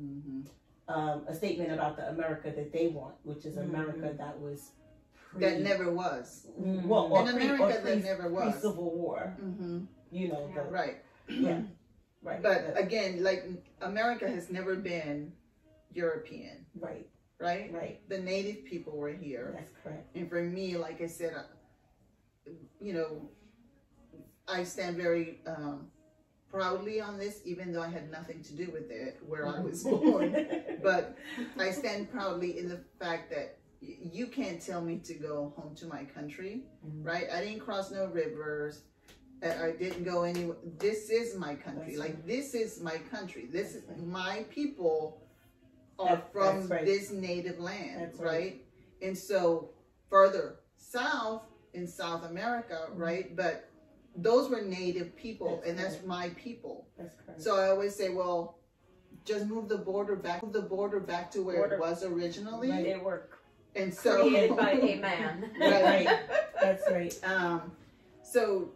[0.00, 0.46] Mhm.
[0.88, 4.18] um, a statement about the America that they want, which is America Mhm.
[4.18, 4.72] that was
[5.14, 6.48] pre, That never was.
[6.60, 8.60] Mm, well, or An pre, America or that never was.
[8.60, 9.36] Civil War.
[9.38, 10.54] hmm You know, Yeah.
[10.64, 10.96] the, Right.
[11.28, 11.62] yeah,
[12.22, 13.44] right, But the- again, like
[13.80, 15.32] America has never been
[15.92, 17.08] European, right,
[17.38, 17.72] right?
[17.72, 18.08] right.
[18.08, 19.52] The native people were here.
[19.54, 20.16] That's correct.
[20.16, 23.30] And for me, like I said, uh, you know,
[24.50, 25.86] I stand very um,
[26.50, 29.82] proudly on this, even though I had nothing to do with it where I was
[29.84, 30.46] born.
[30.82, 31.16] but
[31.58, 35.86] I stand proudly in the fact that you can't tell me to go home to
[35.86, 37.04] my country, Mhm.
[37.06, 37.28] right?
[37.32, 38.82] I didn't cross no rivers.
[39.42, 40.56] I I didn't go anywhere.
[40.78, 41.96] This is my country.
[41.96, 43.46] That's like this is my country.
[43.50, 45.22] This is That's my people
[45.98, 46.84] are That- from that's right.
[46.84, 48.26] this native land, That's right.
[48.28, 48.66] right.
[49.00, 49.70] And so
[50.10, 52.98] further south in South America, Mhm.
[52.98, 53.34] right?
[53.36, 53.69] But
[54.16, 56.86] those were native people, That's and that's my people.
[56.98, 57.40] That's correct.
[57.42, 58.58] So I always say, well,
[59.24, 61.74] just move the border back, move the border back to where Border.
[61.76, 62.84] it was originally, Right.
[62.84, 63.28] They were
[63.76, 65.50] and so created by a man.
[65.60, 66.08] Right.
[66.60, 67.18] That's right.
[67.24, 67.72] um,
[68.22, 68.70] so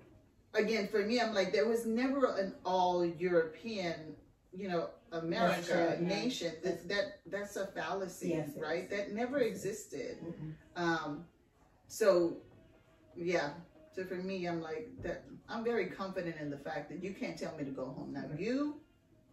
[0.54, 4.14] again, for me, I'm like, there was never an all European,
[4.56, 6.08] you know, America That's right, yeah.
[6.08, 6.52] nation.
[6.62, 8.84] That, that that's a fallacy, Yes, right?
[8.84, 8.90] is.
[8.90, 10.16] That never Yes, it existed.
[10.24, 10.52] Mhm.
[10.76, 11.24] Um,
[11.88, 12.36] so
[13.16, 13.50] yeah.
[13.94, 15.24] So for me, I'm like that.
[15.48, 18.12] I'm very confident in the fact that you can't tell me to go home.
[18.12, 18.40] Now Right.
[18.40, 18.76] you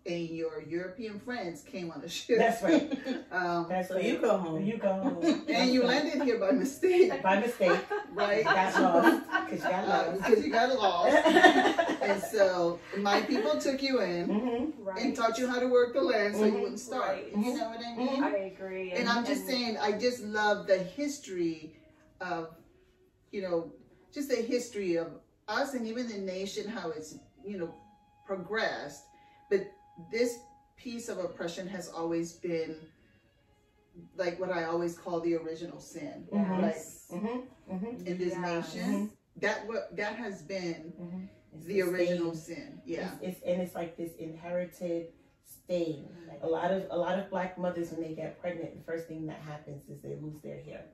[0.05, 2.37] and your European friends came on a ship.
[2.37, 2.91] That's right.
[3.31, 4.03] um, That's So right.
[4.03, 4.63] you go home.
[4.63, 5.45] You go home.
[5.47, 7.79] and you landed here by mistake, by mistake.
[8.13, 8.43] right?
[8.43, 10.17] Got lost because you got Uh, lost.
[10.29, 11.87] because you got lost.
[12.01, 14.73] And so my people took you in Mhm.
[14.79, 15.01] right.
[15.03, 16.61] and taught you how to work the land so you Mhm.
[16.61, 17.19] wouldn't starve.
[17.19, 17.31] Right.
[17.37, 18.23] You know what I mean?
[18.23, 18.91] I agree.
[18.93, 21.75] And I'm just saying, I just love the history
[22.19, 22.49] of,
[23.31, 23.71] you know,
[24.13, 25.07] just the history of
[25.47, 27.73] us and even the nation, how it's, you know,
[28.25, 29.03] progressed.
[29.49, 29.61] But
[30.11, 30.39] this
[30.77, 32.75] piece of oppression has always been
[34.15, 37.07] like what I always call the original sin Yes.
[37.11, 37.43] Mhm.
[37.69, 38.07] Mhm.
[38.07, 39.11] in this nation.
[39.37, 41.29] That what that has been Mhm.
[41.53, 42.55] It's the original stain.
[42.55, 42.81] sin.
[42.85, 43.13] Yeah.
[43.21, 45.11] It's, it's and it's like this inherited
[45.43, 46.07] stain.
[46.27, 49.07] Like a lot of a lot of black mothers when they get pregnant, the first
[49.07, 50.85] thing that happens is they lose their hair.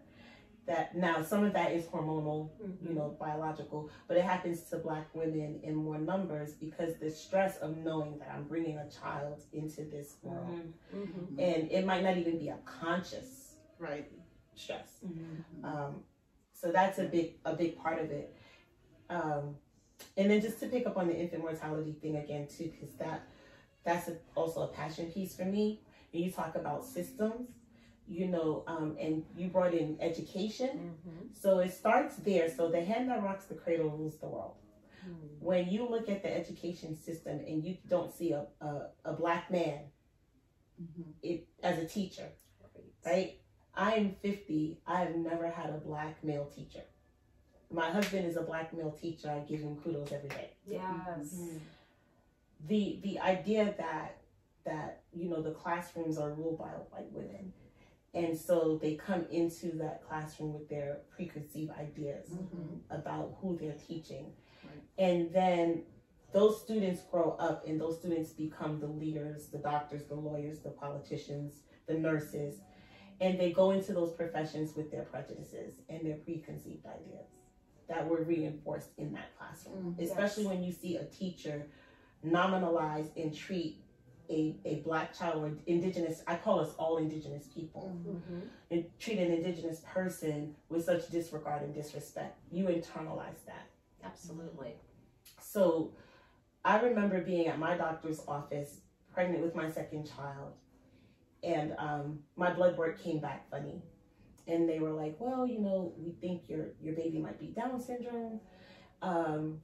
[0.68, 2.50] That now some of that is hormonal,
[2.86, 7.58] you know, biological, but it happens to black women in more numbers because the stress
[7.60, 10.60] of knowing that I'm bringing a child into this world,
[10.94, 11.08] Mhm.
[11.08, 11.30] Mhm.
[11.40, 14.12] and it might not even be a conscious Right.
[14.56, 15.00] stress.
[15.06, 15.64] Mhm.
[15.64, 16.04] Um,
[16.52, 18.36] so that's a big a big part of it.
[19.10, 19.56] Um,
[20.18, 23.22] and then just to pick up on the infant mortality thing again too, because that
[23.86, 25.82] that's a, also a passion piece for me.
[26.12, 27.48] When you talk about systems,
[28.08, 31.36] you know, um, and you brought in education, Mhm.
[31.36, 32.50] so it starts there.
[32.50, 34.56] So the hand that rocks the cradle rules the world.
[35.06, 35.40] Mhm.
[35.42, 39.52] When you look at the education system and you don't see a, a, a black
[39.52, 39.92] man
[40.82, 41.14] Mhm.
[41.22, 42.30] it as a teacher,
[43.06, 43.40] right?
[43.76, 44.80] I'm 50.
[44.88, 46.84] I've never had a black male teacher.
[47.70, 49.30] My husband is a black male teacher.
[49.30, 50.52] I give him kudos every day.
[50.66, 51.34] Yes.
[51.34, 51.58] Mm-hmm.
[52.68, 54.18] The the idea that
[54.64, 57.54] that you know the classrooms are ruled by white women,
[58.18, 62.80] and so they come into that classroom with their preconceived ideas Mhm.
[62.90, 64.84] about who they're teaching, Right.
[64.98, 65.86] and then
[66.32, 70.72] those students grow up and those students become the leaders, the doctors, the lawyers, the
[70.72, 72.62] politicians, the nurses,
[73.22, 77.28] and they go into those professions with their prejudices and their preconceived ideas
[77.88, 79.96] that were reinforced in that classroom.
[79.96, 80.52] Mm, Especially yes.
[80.54, 81.68] when you see a teacher
[82.26, 83.82] nominalize and treat
[84.30, 88.42] a, a black child or indigenous, I call us all indigenous people, Mhm.
[88.72, 92.38] and treat an indigenous person with such disregard and disrespect.
[92.52, 93.68] You internalize that.
[94.04, 94.74] Absolutely.
[95.42, 95.94] So
[96.66, 98.82] I remember being at my doctor's office,
[99.14, 100.54] pregnant with my second child,
[101.44, 103.82] and um, my blood work came back funny.
[104.48, 107.80] And they were like, well, you know, we think your, your baby might be Down
[107.82, 108.40] syndrome.
[109.02, 109.60] Um,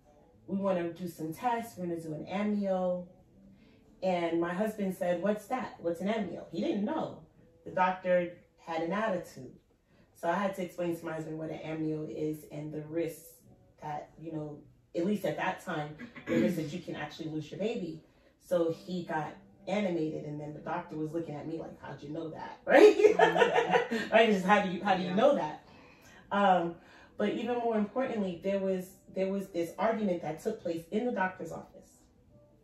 [0.45, 1.77] we want to do some tests.
[1.77, 3.05] We're going to do an amnio.
[4.03, 5.75] And my husband said, what's that?
[5.79, 6.43] What's an amnio?
[6.51, 7.19] He didn't know.
[7.65, 8.33] The doctor
[8.65, 9.53] had an attitude.
[10.13, 13.29] So I had to explain to my husband what an amnio is and the risks
[13.81, 14.59] that, you know,
[14.95, 15.95] at least at that time,
[16.27, 18.01] the risk that you can actually lose your baby.
[18.45, 19.33] So he got
[19.67, 23.15] animated, and then the doctor was looking at me like, "How'd you know that?" Right?
[24.11, 24.29] right?
[24.29, 25.15] Just how do you how do you Yeah.
[25.15, 25.65] know that?
[26.31, 26.75] Um,
[27.17, 28.85] but even more importantly, there was
[29.15, 31.72] there was this argument that took place in the doctor's office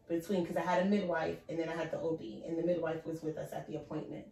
[0.10, 3.06] between because I had a midwife and then I had the OB, and the midwife
[3.06, 4.26] was with us at the appointment,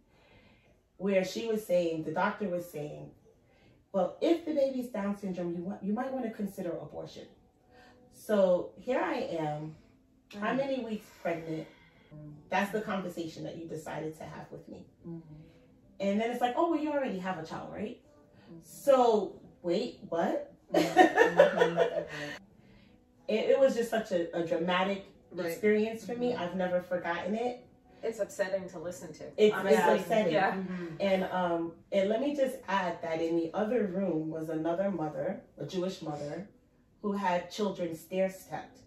[0.98, 3.10] where she was saying the doctor was saying,
[3.92, 7.26] "Well, if the baby's Down syndrome, you want you might want to consider abortion."
[8.12, 9.76] So here I am,
[10.40, 11.66] how many weeks pregnant?
[12.50, 14.84] That's the conversation that you decided to have with me.
[15.06, 15.22] Mhm.
[16.00, 18.00] And then it's like, oh, well, you already have a child, right?
[18.62, 20.52] So, wait, what?
[20.72, 22.06] Mhm.
[23.28, 25.46] It, it was just such a, a dramatic Right.
[25.46, 26.34] experience for me.
[26.34, 27.64] I've never forgotten it.
[28.02, 29.24] It's upsetting to listen to.
[29.24, 29.98] It's, it's honestly.
[29.98, 30.32] upsetting.
[30.32, 30.52] Yeah.
[30.54, 30.96] Mhm.
[31.00, 35.40] And um, and let me just add that in the other room was another mother,
[35.58, 36.48] a Jewish mother,
[37.02, 38.78] who had children stair stepped,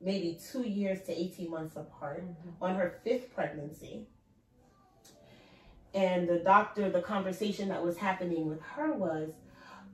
[0.00, 2.24] maybe two years to 18 months apart,
[2.60, 4.06] on her fifth pregnancy.
[5.94, 9.30] And the doctor, the conversation that was happening with her was,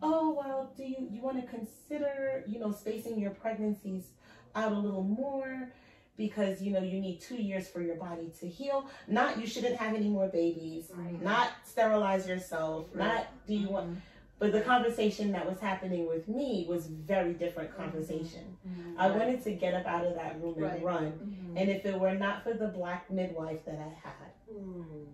[0.03, 4.09] oh, well, do you, you want to consider, you know, spacing your pregnancies
[4.57, 5.69] out a little more?
[6.17, 8.87] Because, you know, you need two years for your body to heal.
[9.07, 11.23] Not you shouldn't have any more babies, Right.
[11.23, 13.07] not sterilize yourself, Right.
[13.07, 14.01] not do you want mm-hmm.
[14.39, 17.83] but the conversation that was happening with me was very different mm-hmm.
[17.83, 18.57] conversation.
[18.67, 19.01] Mm-hmm.
[19.01, 21.13] I wanted to get up out of that room and run.
[21.13, 21.61] Mhm.
[21.61, 25.07] And if it were not for the black midwife that I had, mm.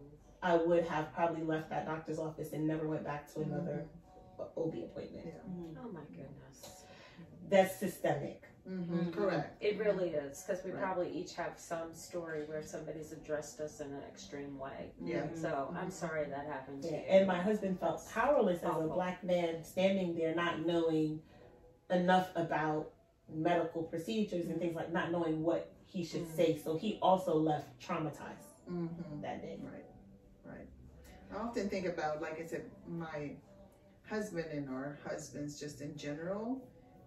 [0.43, 3.87] I would have probably left that doctor's office and never went back to another
[4.57, 5.27] OB appointment.
[5.27, 5.33] Yeah.
[5.49, 5.77] Mm.
[5.85, 6.85] Oh my goodness.
[7.49, 8.43] That's systemic.
[8.69, 9.13] Mhm.
[9.13, 9.61] Correct.
[9.63, 10.81] It really is because we Right.
[10.83, 14.93] probably each have some story where somebody's addressed us in an extreme way.
[15.01, 15.33] Yeah.
[15.35, 16.97] So I'm sorry that happened to Yeah.
[16.99, 17.03] you.
[17.09, 21.23] And my husband felt powerless as a black man standing there not knowing
[21.91, 22.93] enough about
[23.29, 26.57] medical procedures and things like not knowing what he should say.
[26.57, 29.21] So he also left traumatized Mhm.
[29.23, 29.59] that day.
[29.61, 29.85] Right,
[30.45, 30.69] right.
[31.33, 33.37] I often think about, like I said, my
[34.05, 36.63] husband and our husbands just in general,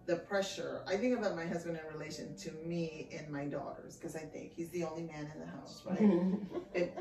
[0.06, 0.82] the pressure.
[0.86, 4.52] I think about my husband in relation to me and my daughters because I think
[4.54, 6.92] he's the only man in the house, right?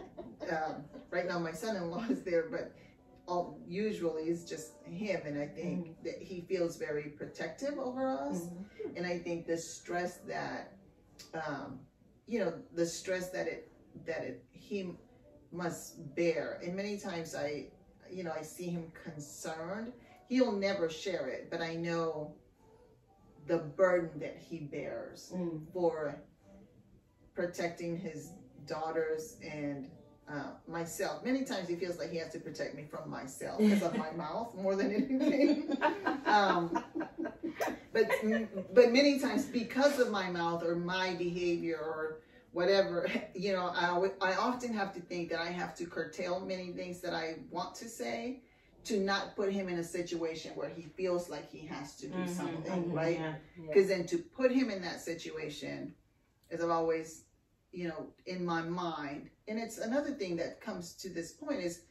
[0.52, 2.74] um, right now, my son-in-law is there, but
[3.28, 8.50] all, usually it's just him, and I think that he feels very protective over us
[8.96, 10.74] and I think the stress that,
[11.34, 11.80] um,
[12.28, 13.72] you know, the stress that it
[14.06, 14.92] that it he
[15.52, 17.68] must bear, and many times I,
[18.12, 19.94] you know, I see him concerned.
[20.30, 22.34] He'll never share it, but I know
[23.48, 25.62] the burden that he bears Mm.
[25.72, 26.16] for
[27.34, 28.32] protecting his
[28.66, 29.90] daughters and
[30.30, 31.24] uh, myself.
[31.24, 34.12] Many times he feels like he has to protect me from myself because of my
[34.16, 35.78] mouth more than anything.
[36.26, 36.84] um,
[37.94, 38.10] but
[38.74, 42.22] but many times because of my mouth or my behavior or
[42.54, 46.72] whatever, you know, I I often have to think that I have to curtail many
[46.72, 48.42] things that I want to say
[48.86, 52.14] to not put him in a situation where he feels like he has to do
[52.24, 53.20] Mhm, something, mhm, right?
[53.20, 53.36] Yeah.
[53.58, 53.68] Yeah.
[53.68, 55.96] Because then to put him in that situation,
[56.52, 57.26] as I've always,
[57.72, 61.82] you know, in my mind, and it's another thing that comes to this point is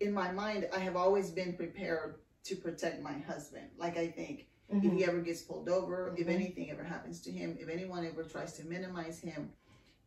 [0.00, 3.70] in my mind, I have always been prepared to protect my husband.
[3.76, 4.96] Like I think if Mhm.
[4.96, 6.34] he ever gets pulled over, if Mhm.
[6.34, 9.52] anything ever happens to him, if anyone ever tries to minimize him,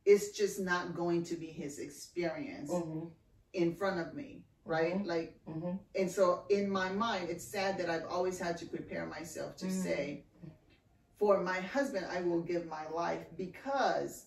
[0.06, 3.12] it's just not going to be his experience Mhm.
[3.54, 5.04] in front of me, right?
[5.06, 5.80] Like Mhm.
[5.96, 9.66] and so in my mind, it's sad that I've always had to prepare myself to
[9.66, 9.84] Mhm.
[9.84, 10.24] say,
[11.18, 14.26] for my husband, I will give my life because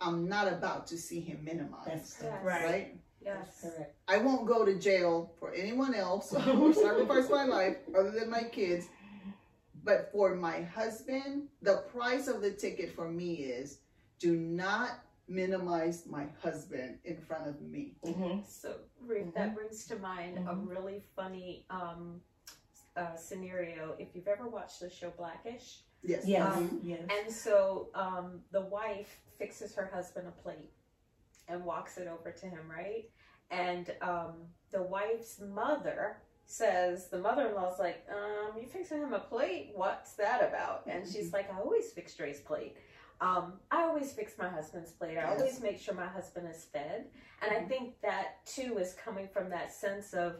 [0.00, 1.90] I'm not about to see him minimized.
[1.90, 2.44] That's correct.
[2.44, 2.64] Right.
[2.64, 3.00] Right?
[3.20, 3.60] Yes.
[3.60, 3.94] Correct.
[4.08, 8.44] I won't go to jail for anyone else or sacrifice my life other than my
[8.44, 8.86] kids.
[9.84, 13.78] But for my husband, the price of the ticket for me is
[14.18, 14.90] do not
[15.32, 17.96] minimize my husband in front of me.
[18.04, 18.46] Mhm.
[18.46, 22.20] So, Ruth, that brings to mind a really funny um,
[22.96, 23.94] uh, scenario.
[23.98, 26.26] If you've ever watched the show Blackish, Yes.
[26.26, 26.56] Yes.
[26.56, 27.02] Um, yes.
[27.10, 30.72] and so um, the wife fixes her husband a plate
[31.48, 33.08] and walks it over to him, right?
[33.52, 34.32] And um,
[34.72, 39.70] the wife's mother says, the mother in law's like, um, You fixing him a plate?
[39.76, 40.82] What's that about?
[40.88, 42.76] And she's like, I always fix Dre's plate.
[43.22, 45.16] Um, I always fix my husband's plate.
[45.16, 47.06] I always make sure my husband is fed.
[47.40, 50.36] And I think that too is coming from that sense of,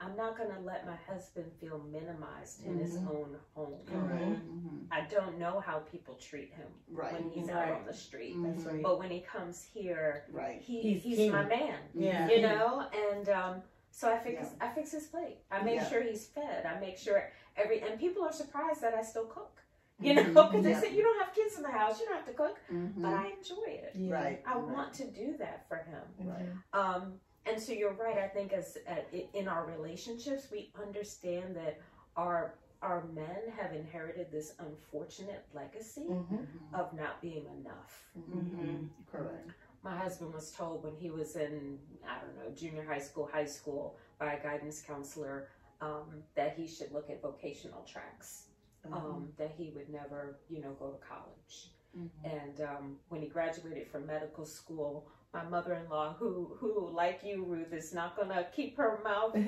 [0.00, 3.06] I'm not going to let my husband feel minimized in his Mhm.
[3.08, 3.84] own home.
[3.86, 4.24] Correct.
[4.48, 4.86] Mhm.
[4.90, 7.12] I don't know how people treat him Right.
[7.12, 8.34] when he's out on the street.
[8.42, 8.72] That's Mhm.
[8.72, 8.82] right.
[8.82, 10.60] But when he comes here, Right.
[10.60, 12.28] he, He's he's, my man, Yeah.
[12.28, 12.88] you know.
[12.92, 14.66] And um, so I fix Yeah.
[14.66, 15.38] I fix his plate.
[15.50, 15.84] I make Yeah.
[15.88, 16.64] sure he's fed.
[16.66, 19.61] I make sure every and people are surprised that I still cook.
[20.02, 20.32] You Mm-hmm.
[20.34, 20.74] know, because Yeah.
[20.80, 23.02] they said you don't have kids in the house, you don't have to cook, Mhm.
[23.02, 23.92] but I enjoy it.
[23.94, 24.12] Yeah.
[24.14, 24.42] Right.
[24.46, 24.62] I right.
[24.68, 26.02] want to do that for him.
[26.20, 26.48] Right.
[26.72, 28.18] Um, and so you're right.
[28.18, 28.94] I think as uh,
[29.34, 31.80] in our relationships, we understand that
[32.16, 36.46] our our men have inherited this unfortunate legacy Mhm.
[36.74, 38.10] of not being enough.
[38.18, 38.88] Mhm.
[39.06, 39.50] Correct.
[39.84, 43.44] My husband was told when he was in I don't know junior high school, high
[43.46, 45.48] school by a guidance counselor
[45.80, 48.48] um, that he should look at vocational tracks.
[48.90, 51.70] Um, that he would never, you know, go to college.
[51.96, 52.10] Mhm.
[52.24, 57.72] And um, when he graduated from medical school, my mother-in-law, who who like you, Ruth,
[57.72, 59.40] is not gonna keep her mouth to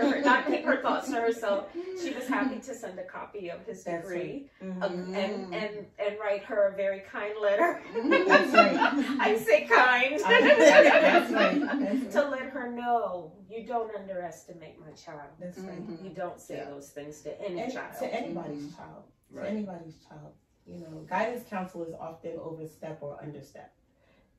[0.00, 1.66] her, not keep her thoughts to herself.
[2.02, 4.82] She was happy to send a copy of his That's degree Mhm.
[4.82, 7.80] um, and and and write her a very kind letter.
[7.94, 8.76] That's right.
[9.20, 11.60] I say kind That's right.
[11.78, 15.30] That's to let her know you don't underestimate my child.
[15.38, 15.86] That's right.
[15.88, 16.02] Mhm.
[16.02, 16.70] You don't say Yeah.
[16.70, 17.94] those things to any And child.
[18.00, 19.04] to anybody's child.
[19.34, 20.32] to anybody's child.
[20.66, 23.70] You know, guidance counselors often overstep or understep.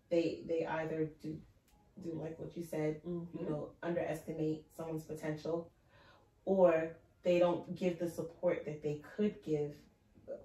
[0.09, 1.37] They they either do
[2.03, 3.37] do like what you said, Mm-hmm.
[3.37, 5.69] you know, underestimate someone's potential,
[6.45, 9.75] or they don't give the support that they could give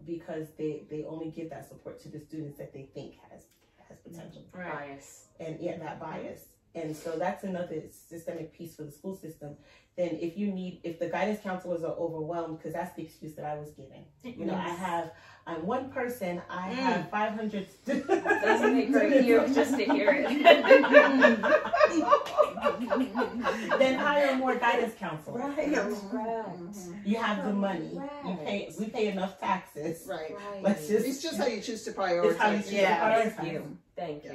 [0.05, 3.43] because they they only give that support to the students that they think has
[3.89, 5.27] has potential Bias.
[5.39, 6.47] and yeah, that bias.
[6.75, 9.57] And so that's another systemic piece for the school system.
[9.97, 13.45] Then if you need, if the guidance counselors are overwhelmed, because that's the excuse that
[13.45, 14.05] I was given.
[14.25, 15.13] You know, I have,
[15.47, 16.75] I'm one person, I Mm.
[16.75, 18.09] have 500 students.
[18.09, 20.29] Doesn't it great you just to hear it?
[23.79, 25.45] then hire more guidance counselors.
[25.45, 25.69] Right.
[25.69, 26.95] Mhm.
[27.05, 27.93] You have the money.
[27.97, 28.09] Right.
[28.27, 30.07] You pay, we pay enough taxes.
[30.09, 30.37] Right.
[30.61, 32.63] Let's just, It's just how you choose to it's how you prioritize.
[32.65, 33.23] choose Yeah.
[33.23, 33.79] to Thank you.
[33.97, 34.31] Thank Yeah.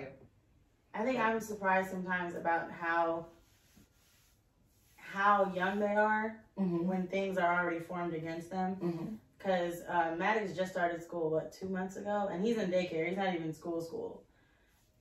[0.99, 3.25] I think I'm surprised sometimes about how
[4.97, 6.83] how young they are Mhm.
[6.83, 9.19] when things are already formed against them.
[9.37, 13.07] Because uh, Maddox just started school what two months ago, and he's in daycare.
[13.07, 14.23] He's not even school school.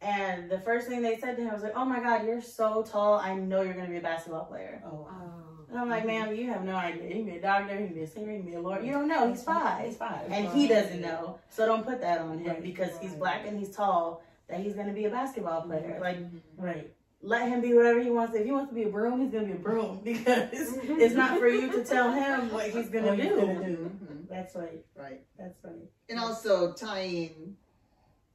[0.01, 2.83] And the first thing they said to him was like, "Oh my God, you're so
[2.85, 3.15] tall.
[3.15, 5.33] I know you're gonna be a basketball player." Oh, wow.
[5.69, 7.09] And I'm like, "Ma'am, you have no idea.
[7.09, 7.77] He can be a doctor.
[7.77, 8.31] He can be a singer.
[8.31, 8.81] You can be a lawyer.
[8.81, 9.29] You don't know.
[9.29, 9.85] He's five.
[9.85, 11.41] He's five, and he doesn't know.
[11.51, 14.23] So don't put that on him because he's black and he's tall.
[14.49, 15.93] That he's gonna be a basketball player.
[15.93, 16.03] Mm-hmm.
[16.03, 16.65] Like, mm-hmm.
[16.65, 16.91] Right.
[17.23, 18.35] let him be whatever he wants.
[18.35, 21.01] If he wants to be a broom, he's gonna be a broom because mm-hmm.
[21.01, 23.37] it's not for you to tell him what he's gonna What he's do.
[23.41, 23.91] gonna do.
[24.31, 24.85] That's right.
[24.97, 25.21] Right.
[25.39, 25.75] That's right.
[26.09, 27.57] And also tying,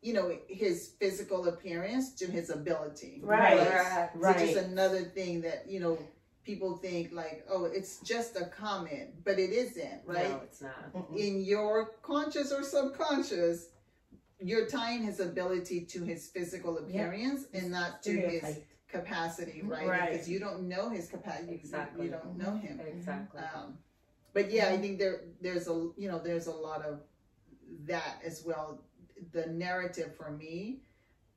[0.02, 3.22] you know, his physical appearance to his ability.
[3.24, 3.58] Right.
[3.58, 4.10] Right.
[4.16, 4.36] right.
[4.36, 5.98] Which is another thing that, you know,
[6.44, 10.30] people think like, oh, it's just a comment, but it isn't, right?
[10.30, 11.08] No, it's not.
[11.16, 13.70] In your conscious or subconscious,
[14.44, 19.88] you're tying his ability to his physical appearance and not to his capacity, right?
[19.88, 20.12] Right.
[20.12, 21.54] Because you don't know his capacity.
[21.56, 22.06] Exactly.
[22.06, 22.80] You don't know him.
[22.86, 23.42] Exactly.
[23.56, 23.78] Um,
[24.34, 27.02] but yeah, I think there there's a you know there's a lot of
[27.86, 28.82] that as well.
[29.32, 30.82] The narrative for me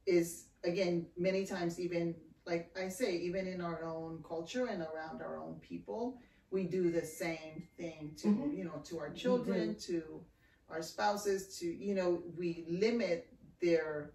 [0.07, 2.14] is again many times even
[2.46, 6.18] like I say even in our own culture and around our own people
[6.50, 8.57] we do the same thing to Mhm.
[8.57, 10.24] you know to our children to
[10.70, 13.28] our spouses to you know we limit
[13.60, 14.12] their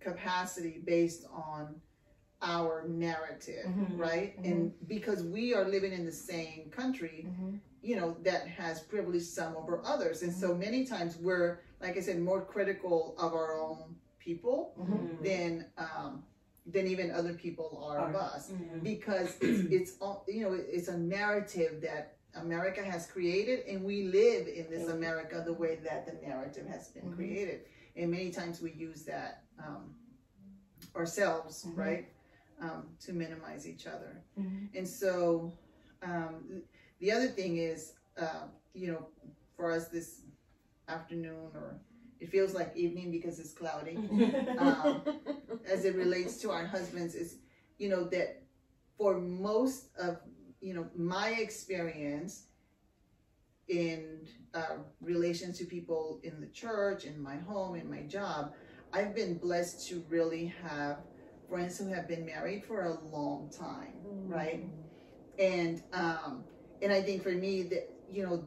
[0.00, 1.80] capacity based on
[2.40, 3.98] our narrative Mhm.
[3.98, 7.60] right and because we are living in the same country Mhm.
[7.82, 12.00] you know that has privileged some over others and so many times we're like i
[12.00, 15.22] said more critical of our own people Mhm.
[15.22, 16.24] than um
[16.66, 18.82] than even other people are of us Mhm.
[18.84, 24.04] because it's, it's all you know it's a narrative that america has created and we
[24.04, 27.14] live in this america the way that the narrative has been Mhm.
[27.16, 27.60] created
[27.96, 29.94] and many times we use that um
[30.96, 31.76] ourselves Mhm.
[31.76, 32.08] right
[32.60, 34.68] um to minimize each other Mhm.
[34.74, 35.52] and so
[36.02, 36.62] um,
[37.00, 39.06] the other thing is, uh, you know,
[39.56, 40.22] for us this
[40.88, 41.80] afternoon, or
[42.20, 43.96] it feels like evening because it's cloudy,
[44.58, 45.02] um,
[45.64, 47.38] as it relates to our husbands, is,
[47.78, 48.42] you know, that
[48.96, 50.18] for most of,
[50.60, 52.44] you know, my experience
[53.68, 54.20] in
[54.54, 58.52] uh, relation to people in the church, in my home, in my job,
[58.92, 60.98] I've been blessed to really have
[61.48, 64.64] friends who have been married for a long time, right?
[65.38, 66.44] and um
[66.82, 68.44] and i think for me that you know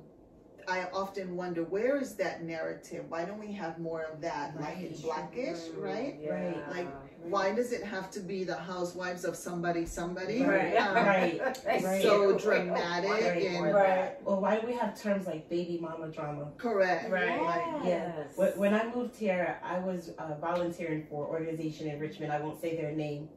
[0.68, 4.78] i often wonder where is that narrative why don't we have more of that like
[4.78, 5.02] in Right.
[5.02, 6.70] blackish right Yeah.
[6.70, 6.88] Like,
[7.24, 10.76] why does it have to be the housewives of somebody somebody Right.
[10.76, 11.58] Um, Right.
[11.58, 12.02] Thank Right.
[12.02, 13.44] so dramatic Right.
[13.46, 14.18] and Right.
[14.26, 16.52] Or why do we have terms like baby mama drama?
[16.58, 17.42] correct Right.
[17.42, 18.36] like Yes.
[18.36, 22.32] When when I moved here, I was uh, volunteering for an organization in Richmond.
[22.32, 23.30] I won't say their name.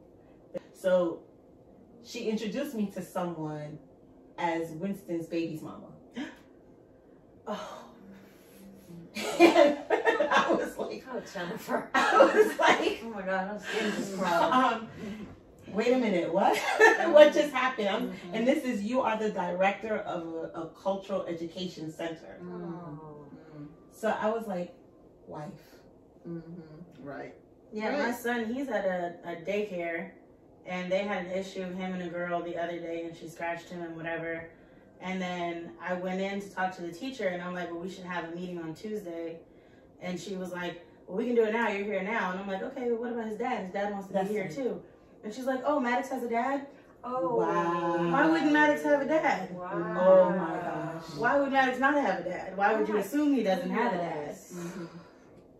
[0.73, 1.19] So
[2.03, 3.77] she introduced me to someone
[4.37, 5.87] as Winston's baby's mama.
[7.47, 7.85] Oh.
[10.49, 11.89] And I was like, Oh, Jennifer.
[11.95, 14.87] I was like, Oh my god, I'm skin just um,
[15.67, 16.57] wait a minute, what?
[17.11, 17.89] what just happened?
[17.89, 22.39] I'm, and this is you are the director of a, a cultural education center.
[22.43, 23.25] Oh.
[23.91, 24.73] So I was like,
[25.27, 25.49] wife.
[26.27, 26.51] mm-hmm.
[27.03, 27.33] right
[27.71, 30.11] Yeah, my son, he's at a, a daycare,
[30.65, 33.69] and they had an issue, him and a girl, the other day, and she scratched
[33.69, 34.49] him and whatever.
[35.01, 37.89] And then I went in to talk to the teacher, and I'm like, well, we
[37.89, 39.39] should have a meeting on Tuesday.
[40.01, 41.67] And she was like, well, we can do it now.
[41.69, 42.31] You're here now.
[42.31, 43.63] And I'm like, okay, but what about his dad?
[43.65, 44.55] His dad wants to That's be here right.
[44.55, 44.81] too.
[45.23, 46.67] And she's like, oh, Maddox has a dad?
[47.03, 47.35] Oh.
[47.35, 48.11] Wow.
[48.11, 49.53] Why wouldn't Maddox have a dad?
[49.55, 49.71] Wow.
[49.99, 51.17] Oh my gosh.
[51.17, 52.57] Why would Maddox not have a dad?
[52.57, 54.29] Why would Oh you assume he doesn't have a dad?
[54.31, 54.85] mm-hmm.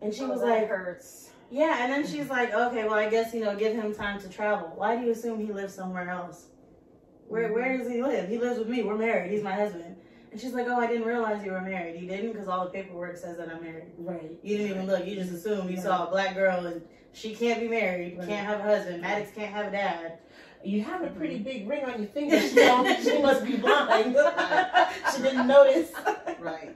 [0.02, 1.30] And she Oh, was that like, hurts.
[1.52, 4.30] Yeah, and then she's like, okay, well, I guess you know, give him time to
[4.30, 4.72] travel.
[4.76, 6.48] Why do you assume he lives somewhere else?
[7.28, 8.28] Where Where does he live?
[8.28, 8.84] He lives with me.
[8.84, 9.32] We're married.
[9.32, 9.95] He's my husband.
[10.36, 12.02] And she's like, "Oh, I didn't realize you were married.
[12.02, 13.86] You didn't, because all the paperwork says that I'm married.
[13.98, 14.32] Right.
[14.44, 15.08] You didn't even look.
[15.08, 15.86] You just assumed you Right.
[15.86, 16.82] saw a black girl and
[17.14, 18.28] she can't be married, Right.
[18.28, 19.02] can't have a husband.
[19.02, 20.18] Maddox can't have a dad.
[20.62, 21.44] You have a pretty mm-hmm.
[21.46, 24.18] big ring on your finger, so she must be blind.
[25.16, 25.94] she didn't notice.
[26.42, 26.76] Right.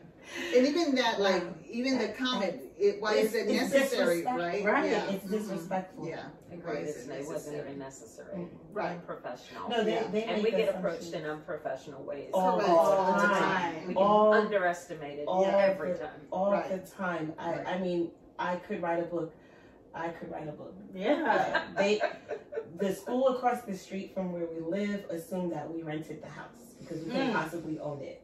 [0.55, 4.45] And even that, like, even the comment, it, why is it It's- it's necessary, disrespectful.
[4.45, 4.65] right?
[4.65, 4.89] Right.
[4.91, 5.11] Yeah.
[5.11, 6.07] It's disrespectful.
[6.07, 6.23] Yeah.
[6.51, 6.83] Agreed.
[6.87, 7.59] Is It it wasn't necessary?
[7.67, 8.35] even necessary.
[8.37, 8.49] Mhm.
[8.73, 8.91] Right.
[8.91, 9.69] Unprofessional.
[9.69, 10.07] No, they, Yeah.
[10.11, 12.29] they and make we get approached in unprofessional ways.
[12.33, 12.69] all, Correct.
[12.69, 13.39] all All the the time.
[13.75, 13.87] time.
[13.87, 16.21] We get All, underestimated all every the- time.
[16.31, 16.69] all Right.
[16.85, 17.33] the time.
[17.37, 17.67] I, Right.
[17.67, 19.33] I mean, I could write a book.
[19.93, 20.73] I could write a book.
[20.93, 21.65] Yeah.
[21.77, 22.01] they,
[22.77, 26.75] the school across the street from where we live assumed that we rented the house
[26.79, 27.33] because we couldn't Mm.
[27.33, 28.21] possibly own it.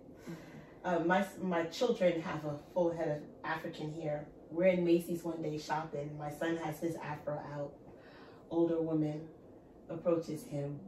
[0.86, 4.28] Uh, my my children have a full head of African hair.
[4.52, 6.18] We're in Macy's one day shopping.
[6.18, 7.72] My son has his afro out.
[8.50, 9.22] Older woman
[9.89, 10.80] approaches him,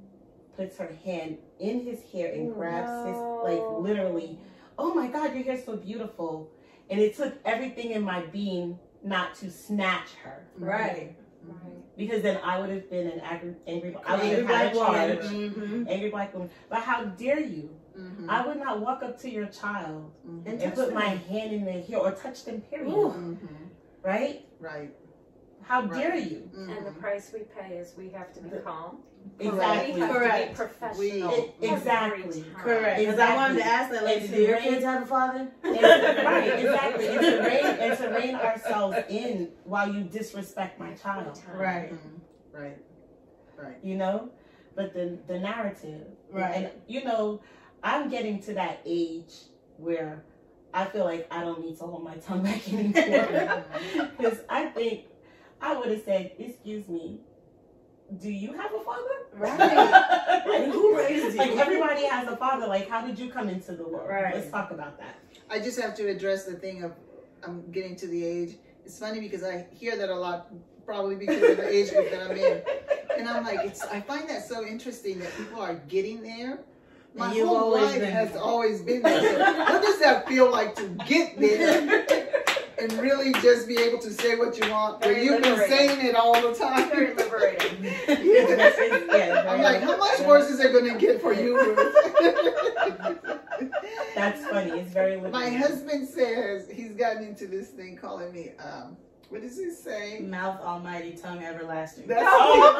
[0.55, 4.39] puts her hand in his hair and grabs his like literally.
[4.78, 6.49] Oh my God, your hair's so beautiful,
[6.89, 11.16] and it took everything in my being not to snatch her Right.
[11.43, 11.97] right.
[11.97, 14.74] because then I would have been an angry, angry I would have had a black
[14.74, 15.18] woman.
[15.20, 15.32] charge.
[15.32, 15.88] Mhm.
[15.89, 16.49] Angry black woman.
[16.70, 17.70] But how dare you?
[18.28, 18.32] Mhm.
[18.32, 20.45] I would not walk up to your child Mhm.
[20.47, 22.91] And and put my hand in their hair or touch them, period.
[22.93, 23.09] Ooh.
[23.13, 23.69] Mhm.
[24.03, 24.45] Right?
[24.59, 24.93] Right.
[25.63, 25.91] How Right.
[26.01, 26.49] dare you?
[26.55, 29.03] And the price we pay is we have to be The- calm.
[29.39, 29.93] Exactly.
[29.93, 30.41] We have Correct.
[30.43, 30.99] to be professional.
[30.99, 32.45] We- It- exactly.
[32.55, 32.99] Correct.
[32.99, 35.47] Because I wanted to ask that lady, It's do your the kids have a father?
[35.63, 37.07] Right, exactly.
[37.07, 41.41] And to, rein, and to rein ourselves in while you disrespect my child.
[41.53, 41.91] Right.
[41.91, 42.21] Mhm.
[42.53, 42.78] Right.
[43.57, 43.78] Right.
[43.84, 44.30] You know?
[44.75, 46.07] But the the narrative.
[46.32, 46.55] Right.
[46.55, 47.41] And you know,
[47.88, 49.34] I'm getting to that age
[49.78, 50.22] where
[50.74, 53.64] I feel like I don't need to hold my tongue back anymore.
[54.18, 55.06] Because I think
[55.62, 57.22] I would have said, "Excuse me,
[58.20, 59.58] do you have a father?" Right.
[60.48, 61.38] like, Who raised you?
[61.38, 62.68] Like everybody has a father.
[62.68, 64.10] Like, how did you come into the world?
[64.10, 64.36] Right.
[64.36, 65.16] Let's talk about that.
[65.50, 66.92] I just have to address the thing of
[67.42, 68.58] I'm getting to the age.
[68.86, 70.52] It's funny because I hear that a lot,
[70.86, 72.62] probably because of the age group that I'm in,
[73.18, 73.82] and I'm like, it's.
[73.82, 76.60] I find that so interesting that people are getting there.
[77.18, 78.41] My you've whole always life been has there.
[78.41, 79.22] always been there.
[79.22, 82.05] So what does that feel like to get there
[82.80, 85.01] and really just be able to say what you want?
[85.03, 86.89] Where Very you've been saying it all the time.
[86.89, 87.84] Very liberating.
[87.84, 90.28] It's- it's- yeah, I'm like, how much yeah.
[90.28, 91.57] worse is it going to get for you,
[94.15, 94.72] That's funny.
[94.82, 95.15] It's very.
[95.15, 95.32] liberating.
[95.32, 98.95] My husband says he's gotten into this thing calling me, um,
[99.30, 100.19] what does he say?
[100.19, 102.07] Mouth almighty, tongue everlasting.
[102.07, 102.75] That's Oh,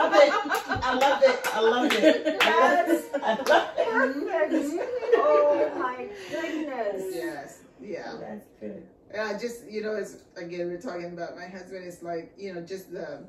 [0.84, 1.40] I love it.
[1.54, 2.38] I love it.
[2.42, 3.12] I love it.
[3.22, 4.52] I love it.
[4.52, 5.16] Perfect.
[5.18, 7.16] Oh my goodness.
[7.16, 8.14] Yes, yeah.
[8.20, 8.84] That's good.
[9.12, 11.86] And I just, you know, it's again, we're talking about my husband.
[11.86, 13.26] It's like, you know, just the,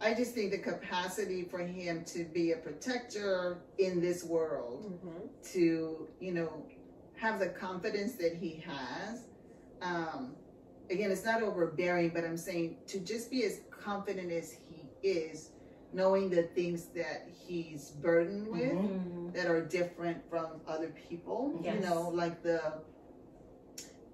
[0.00, 5.52] I just think the capacity for him to be a protector in this world, Mhm.
[5.52, 6.64] to, you know,
[7.16, 9.20] have the confidence that he has.
[9.82, 10.34] Um,
[10.90, 15.50] again, it's not overbearing, but I'm saying to just be as confident as he is,
[15.92, 19.00] knowing the things that he's burdened with Mhm.
[19.30, 19.32] Mhm.
[19.34, 21.58] that are different from other people.
[21.62, 21.74] Yes.
[21.76, 22.60] You know, like the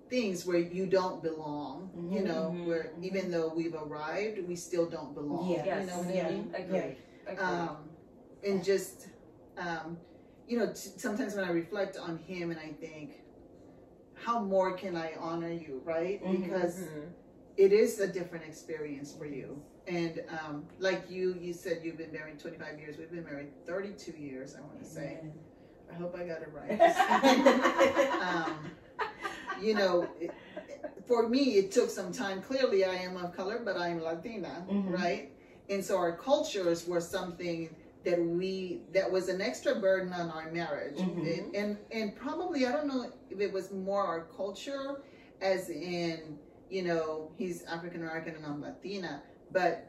[0.08, 1.90] things where you don't belong.
[2.10, 5.50] You Mhm, know, mhm, where even though we've arrived, we still don't belong.
[5.50, 5.64] Yeah.
[5.64, 5.80] Yes.
[5.80, 6.26] You know what Yeah.
[6.28, 6.54] I mean?
[6.54, 6.96] Agreed.
[7.26, 7.38] Agreed.
[7.38, 7.88] Um,
[8.44, 9.08] and just,
[9.56, 9.96] um,
[10.46, 13.21] you know, t- sometimes when I reflect on him and I think,
[14.24, 16.22] how more can I honor you, right?
[16.24, 17.12] Mhm, Because Mhm.
[17.56, 19.62] it is a different experience for you.
[19.86, 22.96] And um, like you, you said you've been married 25 years.
[22.98, 25.18] We've been married 32 years, I want to say.
[25.90, 26.80] I hope I got it right.
[28.22, 28.70] um,
[29.60, 30.32] you know, it,
[31.06, 32.40] for me, it took some time.
[32.42, 34.92] Clearly, I am of color, but I am Latina, Mhm.
[34.92, 35.30] right?
[35.68, 37.74] And so our cultures were something
[38.04, 41.38] that we that was an extra burden on our marriage, Mhm.
[41.38, 45.02] and, and and probably I don't know if it was more our culture,
[45.40, 46.38] as in
[46.68, 49.22] you know he's African American and I'm Latina,
[49.52, 49.86] but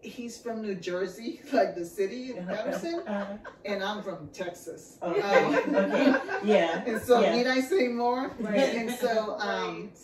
[0.00, 4.98] he's from New Jersey, like the city in Paterson, Uh, and I'm from Texas.
[5.02, 5.20] okay.
[5.20, 6.20] Um, okay.
[6.44, 6.84] Yeah.
[6.86, 7.34] and so Yeah.
[7.36, 8.30] need I say more?
[8.40, 8.74] Right.
[8.76, 9.98] And so um Right.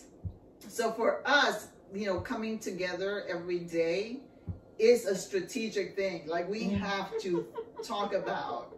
[0.69, 4.21] so for us, you know, coming together every day
[4.79, 6.27] is a strategic thing.
[6.27, 6.79] Like we Mhm.
[6.79, 7.47] have to
[7.83, 8.77] talk about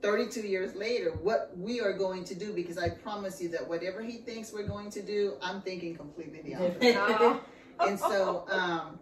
[0.00, 4.02] 32 years later what we are going to do because I promise you that whatever
[4.02, 7.40] he thinks we're going to do, I'm thinking completely the opposite.
[7.80, 8.98] And so um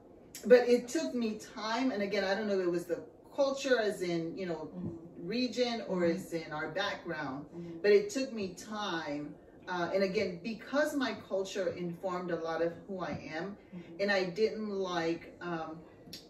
[0.47, 3.01] but it took me time and again I don't know if it was the
[3.35, 4.99] culture as in, you know, Mhm.
[5.19, 6.15] region or Mhm.
[6.17, 7.83] as in our background Mhm.
[7.83, 9.35] but it took me time
[9.69, 13.57] uh, and again because my culture informed a lot of who i am
[14.01, 15.79] and i didn't like um,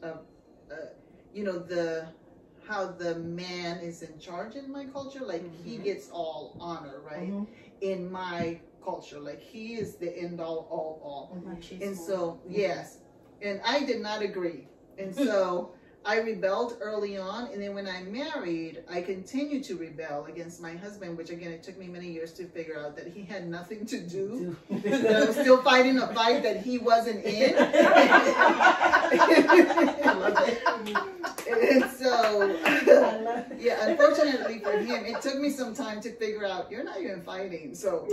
[0.03, 0.07] uh,
[0.71, 0.75] uh,
[1.33, 2.09] you know the
[2.67, 5.21] how the man is in charge in my culture.
[5.25, 5.85] Like he Mhm.
[5.85, 7.31] gets all honor, right?
[7.31, 7.47] Mhm.
[7.81, 11.43] In my culture, like he is the end all, all, all.
[11.45, 11.87] Machismo.
[11.87, 12.99] And so, yes,
[13.41, 14.69] and I did not agree.
[14.99, 15.75] And so
[16.05, 17.47] I rebelled early on.
[17.53, 21.63] And then when I married, I continued to rebel against my husband, which again, it
[21.63, 24.57] took me many years to figure out that he had nothing to do.
[24.83, 27.55] That I was still fighting a fight that he wasn't in.
[27.57, 27.73] I
[30.13, 30.63] love it.
[31.49, 32.47] and so,
[33.59, 37.23] yeah, unfortunately for him, it took me some time to figure out you're not even
[37.23, 37.75] fighting.
[37.75, 38.07] So,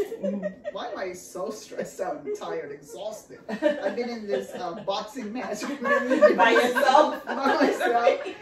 [0.72, 3.40] why am I so stressed out and tired, exhausted?
[3.50, 7.26] I've been in this uh, boxing match By yourself?
[7.26, 7.79] by myself.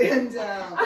[0.00, 0.78] And um,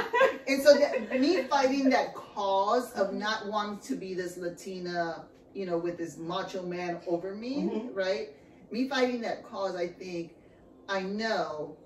[0.48, 5.66] and so that, me fighting that cause of not wanting to be this Latina, you
[5.66, 7.90] know, with this macho man over me, Mhm.
[7.94, 8.30] right?
[8.70, 10.32] Me fighting that cause, I think,
[10.88, 11.76] I know,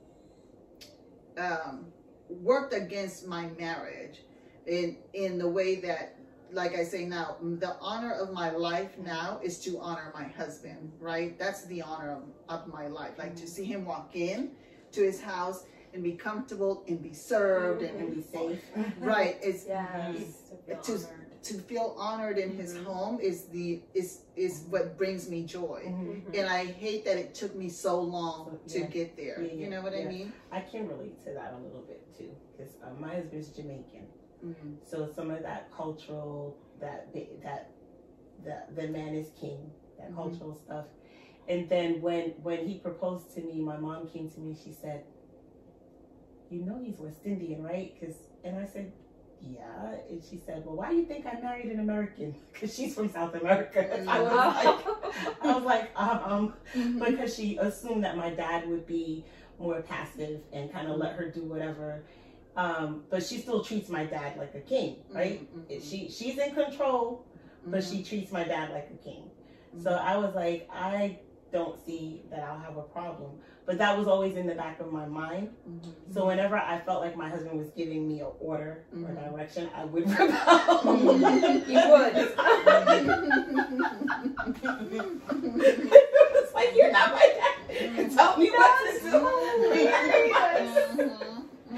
[1.37, 1.87] um,
[2.29, 4.21] worked against my marriage
[4.67, 6.15] in in the way that
[6.53, 10.93] like I say now, the honor of my life now is to honor my husband,
[11.01, 11.37] right?
[11.41, 13.19] That's the honor of, of my life.
[13.19, 14.53] Like to see him walk in
[14.93, 15.65] to his house
[15.97, 18.61] and be comfortable and be served and, And be safe.
[19.01, 19.39] right.
[19.43, 20.43] It's Yes.
[20.51, 21.43] To feel To- honored.
[21.43, 22.85] to feel honored in his Mhm.
[22.85, 25.81] home is the is is what brings me joy.
[25.87, 26.23] Mhm.
[26.27, 26.39] Mhm.
[26.39, 28.87] And I hate that it took me so long to Yeah.
[28.99, 29.41] get there.
[29.43, 30.33] Yeah, You know what I mean?
[30.53, 34.07] I can relate to that a little bit too, because uh, my husband's Jamaican,
[34.45, 34.77] Mhm.
[34.91, 37.01] so some of that cultural, that
[37.43, 37.71] that
[38.45, 39.61] the the man is king,
[39.99, 40.17] that Mhm.
[40.17, 40.87] cultural stuff,
[41.49, 44.55] and then when when he proposed to me, my mom came to me.
[44.65, 45.05] She said,
[46.51, 48.93] "You know he's West Indian, right?" Because and I said.
[49.43, 52.35] Yeah, and she said, "Well, why do you think I married an American?
[52.53, 56.55] Because she's from South America." I was like, I was like, um,
[56.99, 59.25] because she assumed that my dad would be
[59.59, 62.03] more passive and kind of let her do whatever.
[62.57, 65.41] Um, but she still treats my dad like a king, right?
[65.55, 67.27] Mhm, mhm, She she's in control,
[67.67, 67.91] but mhm.
[67.91, 69.31] she treats my dad like a king.
[69.83, 71.19] So I was like, I
[71.53, 73.33] don't see that I'll have a problem.
[73.67, 75.49] But that was always in the back of my mind.
[75.69, 76.15] Mhm.
[76.15, 79.31] So whenever I felt like my husband was giving me an order or Mhm.
[79.31, 80.37] direction, I would rebel.
[81.67, 82.15] You would.
[85.27, 88.11] it's like you're not my dad.
[88.13, 89.17] Tell me what to do.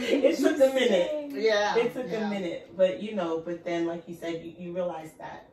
[0.00, 1.32] It took a minute.
[1.32, 1.76] Yeah.
[1.76, 2.26] It took yeah.
[2.26, 5.48] a minute, but you know, but then like you said, you, you realize that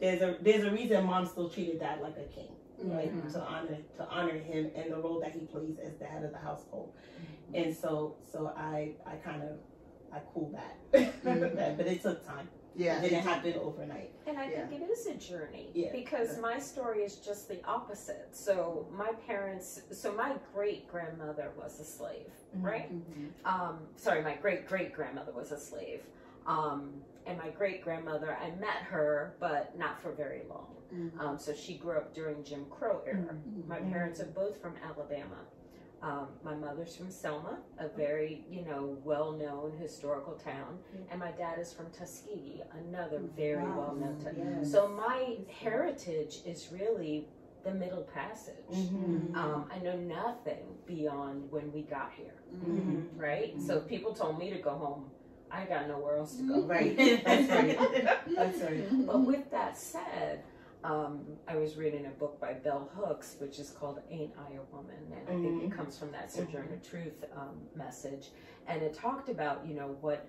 [0.00, 2.48] there's a there's a reason mom still treated dad like a king,
[2.82, 3.12] right?
[3.14, 3.32] Mhm.
[3.32, 6.32] To honor to honor him and the role that he plays as the head of
[6.32, 6.92] the household.
[7.52, 9.58] And so so I I kind of
[10.12, 11.22] I cool that, Mhm.
[11.56, 12.48] That- but it took time.
[12.76, 12.98] Yeah.
[13.02, 14.10] It didn't happen overnight.
[14.26, 14.66] And I Yeah.
[14.66, 15.92] think it is a journey Yeah.
[15.92, 18.28] because my story is just the opposite.
[18.34, 22.64] So my parents, so my great grandmother was a slave, Mhm.
[22.64, 22.92] right?
[22.92, 23.30] Mhm.
[23.44, 26.04] Um, sorry, my great great grandmother was a slave.
[26.46, 30.76] Um, and my great grandmother, I met her, but not for very long.
[30.92, 31.18] Mhm.
[31.20, 33.36] Um, so she grew up during Jim Crow era.
[33.66, 33.90] My Mhm.
[33.92, 35.46] parents are both from Alabama.
[36.02, 40.78] Um, my mother's from Selma, a very, you know, well-known historical town,
[41.10, 43.78] and my dad is from Tuskegee, another very Wow.
[43.78, 44.34] well-known town.
[44.36, 44.70] Yes.
[44.70, 47.30] So my heritage is really
[47.62, 48.54] the Middle Passage.
[48.68, 49.34] Mhm.
[49.34, 53.18] Um, I know nothing beyond when we got here, Mhm.
[53.18, 53.58] right?
[53.58, 55.10] So people told me to go home,
[55.50, 56.60] I got nowhere else to go.
[56.66, 56.96] Right.
[57.24, 57.78] That's right.
[58.34, 59.06] That's right.
[59.06, 60.42] But with that said,
[60.82, 64.62] um, I was reading a book by Bell Hooks, which is called "Ain't I a
[64.76, 65.76] Woman," and I think it Mhm.
[65.76, 68.30] comes from that Sojourner Truth um, message,
[68.66, 70.26] and it talked about you know what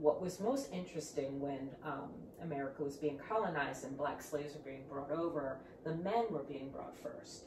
[0.00, 2.10] what was most interesting when um,
[2.42, 5.58] America was being colonized and black slaves were being brought over.
[5.84, 7.44] The men were being brought first,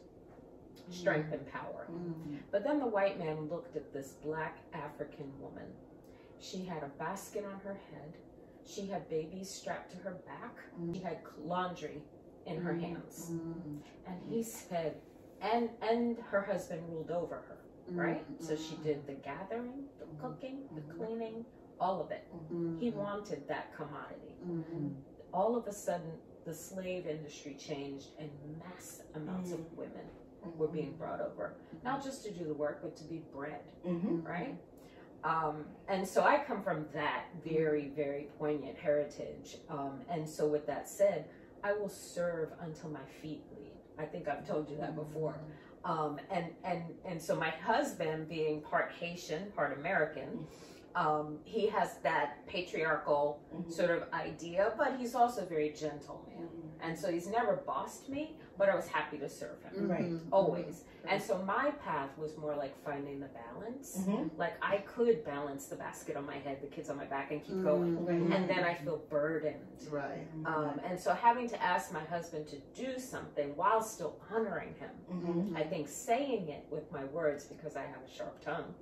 [0.89, 1.87] strength and power.
[1.91, 2.37] Mhm.
[2.51, 5.67] But then the white man looked at this black African woman.
[6.39, 8.13] She had a basket on her head.
[8.65, 10.55] She had babies strapped to her back.
[10.93, 12.01] She had laundry
[12.45, 12.93] in her mm-hmm.
[12.93, 13.31] hands.
[13.31, 13.79] Mhm.
[14.05, 14.95] And he said,
[15.41, 17.57] and and her husband ruled over her,
[17.91, 18.23] right?
[18.31, 18.43] Mm-hmm.
[18.43, 20.21] So she did the gathering, the mm-hmm.
[20.21, 21.45] cooking, the cleaning,
[21.79, 22.27] all of it.
[22.79, 24.35] He wanted that commodity.
[25.33, 26.11] All of a sudden,
[26.45, 28.29] the slave industry changed, and
[28.59, 29.75] mass amounts of mm.
[29.75, 30.05] women
[30.57, 33.59] were being brought over, not just to do the work, but to be bred.
[33.83, 34.55] Right?
[35.23, 39.57] Um, and so I come from that very, very poignant heritage.
[39.69, 41.25] Um, and so, with that said,
[41.63, 43.73] I will serve until my feet bleed.
[43.99, 45.39] I think I've told you that before.
[45.83, 50.45] Um, and and and so my husband, being part Haitian, part American,
[50.95, 53.71] um, he has that patriarchal Mhm.
[53.71, 56.49] sort of idea, but he's also a very gentle man.
[56.81, 59.87] And so he's never bossed me, but I was happy to serve him.
[59.89, 60.11] Right.
[60.11, 60.21] Mhm.
[60.31, 60.83] Always.
[61.07, 63.97] And so my path was more like finding the balance.
[64.07, 64.31] Mhm.
[64.37, 67.41] Like I could balance the basket on my head, the kids on my back, and
[67.43, 67.63] keep Mhm.
[67.63, 68.05] going.
[68.05, 68.37] Right.
[68.37, 69.87] And then I feel burdened.
[69.89, 70.27] Right.
[70.45, 74.91] Um, and so having to ask my husband to do something while still honoring him.
[75.09, 75.55] Mhm.
[75.55, 78.73] I think saying it with my words because I have a sharp tongue.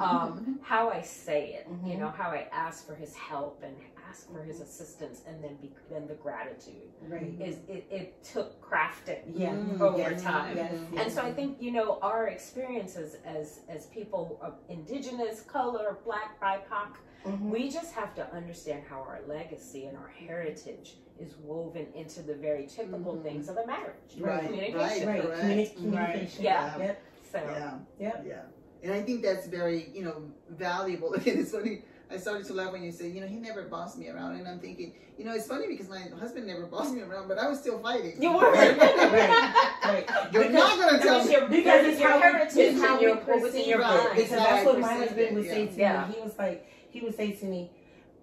[0.00, 3.76] Um, how I say it, you know, how I ask for his help and
[4.08, 7.34] ask for his assistance, and then be then the gratitude Right.
[7.40, 9.22] is it, it took crafting.
[9.34, 9.52] Yeah.
[9.54, 9.80] Mhm.
[9.80, 10.22] over Yes.
[10.22, 10.56] time.
[10.56, 10.74] Yes.
[10.96, 16.40] And so I think you know our experiences as as people of indigenous, color, black,
[16.40, 16.96] BIPOC,
[17.26, 17.50] Mhm.
[17.50, 22.34] we just have to understand how our legacy and our heritage is woven into the
[22.34, 23.22] very typical Mhm.
[23.22, 24.12] things of a marriage.
[24.20, 24.44] Right.
[24.44, 25.08] Communication.
[25.08, 25.22] Right.
[25.22, 25.42] Correct.
[25.42, 25.76] Communi- Mhm.
[25.76, 26.44] communication.
[26.44, 26.78] Yeah.
[26.78, 27.02] Yep.
[27.32, 27.78] So Yeah.
[27.98, 28.24] Yep.
[28.26, 28.42] Yeah.
[28.84, 31.12] And I think that's very, you know, valuable.
[31.18, 31.82] Again, it's funny.
[32.10, 34.36] I started to laugh when you said, you know, he never bossed me around.
[34.36, 37.38] And I'm thinking, you know, it's funny because my husband never bossed me around, but
[37.38, 38.20] I was still fighting.
[38.22, 38.50] You were.
[38.50, 38.78] Right.
[38.78, 40.08] Right.
[40.32, 41.32] You're Because- not going to tell was me.
[41.32, 43.74] your, Because it's your how heritage it's how and your we what was your perceive
[43.74, 43.78] it.
[43.80, 44.08] mind.
[44.16, 45.52] Because that's what my husband it, would yeah.
[45.52, 46.06] say to Yeah.
[46.08, 46.14] me.
[46.14, 47.70] He was like, he would say to me,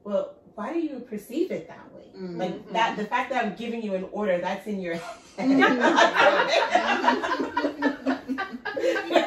[0.03, 2.03] "Well, why do you perceive it that way?
[2.17, 2.37] Mhm.
[2.37, 5.01] Like that, the fact that I'm giving you an order, that's in your head.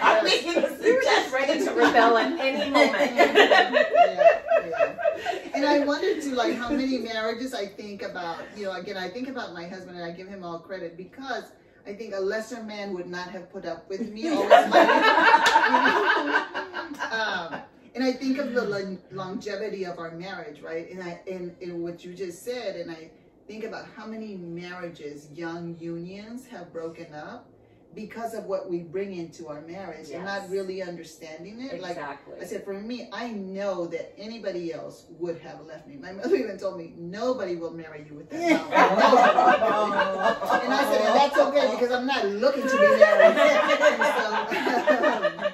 [0.01, 1.33] I'm making a You're just suggestion.
[1.33, 3.13] ready to rebel at any moment.
[3.15, 4.41] yeah, yeah.
[5.55, 8.39] And I wonder too, like how many marriages I think about.
[8.57, 11.45] You know, again, I think about my husband, and I give him all credit because
[11.87, 14.29] I think a lesser man would not have put up with me.
[14.29, 14.73] Always fighting.
[17.11, 17.61] um,
[17.95, 20.89] and I think of the lon- longevity of our marriage, right?
[20.91, 23.11] And I and, and what you just said, and I
[23.49, 27.49] think about how many marriages, young unions, have broken up
[27.95, 31.81] because of what we bring into our marriage and not really understanding it.
[31.81, 32.35] Like exactly.
[32.41, 35.97] I said, for me, I know that anybody else would have left me.
[35.97, 38.71] My mother even told me, nobody will marry you with that mouth.
[40.63, 43.37] And I said, and that's okay because I'm not looking to be married.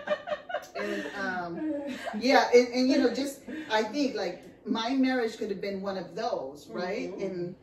[0.64, 1.82] So, and um,
[2.18, 5.96] yeah, and, and you know, just I think like my marriage could have been one
[5.96, 7.12] of those, right?
[7.12, 7.22] Mhm.
[7.22, 7.54] And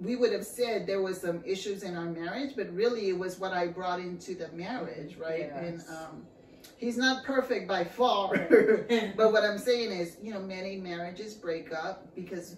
[0.00, 3.38] we would have said there was some issues in our marriage, but really it was
[3.38, 5.50] what I brought into the marriage, right?
[5.54, 6.26] And um,
[6.76, 8.30] he's not perfect by far,
[9.16, 12.56] but what I'm saying is, you know, many marriages break up because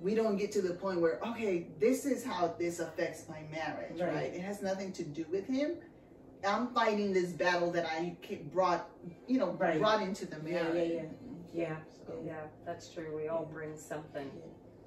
[0.00, 3.98] we don't get to the point where, okay, this is how this affects my marriage,
[4.00, 4.14] right?
[4.14, 4.34] Right.
[4.34, 5.76] It has nothing to do with him.
[6.46, 8.16] I'm fighting this battle that I
[8.52, 8.90] brought,
[9.26, 9.78] you know, Right.
[9.80, 10.92] brought into the marriage.
[10.92, 11.02] yeah,
[11.54, 11.76] yeah.
[12.10, 13.16] yeah, yeah, that's true.
[13.16, 14.30] We all bring something.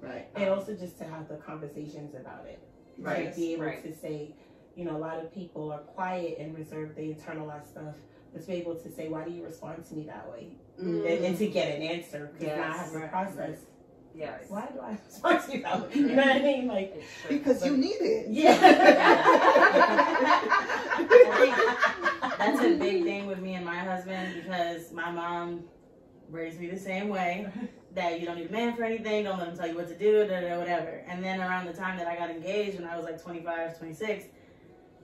[0.00, 0.28] Right.
[0.36, 2.60] And also just to have the conversations about it.
[2.98, 3.32] Right.
[3.32, 3.82] To be able Right.
[3.84, 4.34] to say,
[4.76, 7.94] you know, a lot of people are quiet and reserved, they internalize stuff.
[8.32, 10.48] But to be able to say, why do you respond to me that way?
[10.80, 11.10] Mm.
[11.10, 12.30] And, and to get an answer.
[12.38, 12.76] Because now I Yes.
[12.78, 13.10] have to Right.
[13.10, 13.58] process.
[14.14, 14.44] Yes.
[14.48, 15.94] Why do I respond to you that way?
[15.94, 16.66] You know what I mean?
[16.68, 17.38] Like, It's true.
[17.38, 18.28] Because you need it.
[18.30, 18.54] yeah.
[22.38, 25.64] That's a big thing with me and my husband because my mom
[26.30, 27.48] raised me the same way.
[27.98, 29.94] That you don't need a man for anything, don't let him tell you what to
[29.98, 31.02] do, da, da, whatever.
[31.08, 34.26] And then around the time that I got engaged, when I was like 25, 26,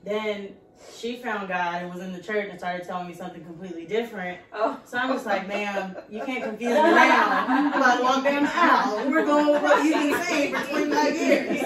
[0.05, 0.51] then
[0.97, 4.39] she found God and was in the church and started telling me something completely different.
[4.53, 7.47] Oh, So I'm just like, ma'am, you can't confuse me now.
[7.49, 9.11] I'm about to walk down the aisle.
[9.11, 11.61] We're going with what you've been saying for 25 years.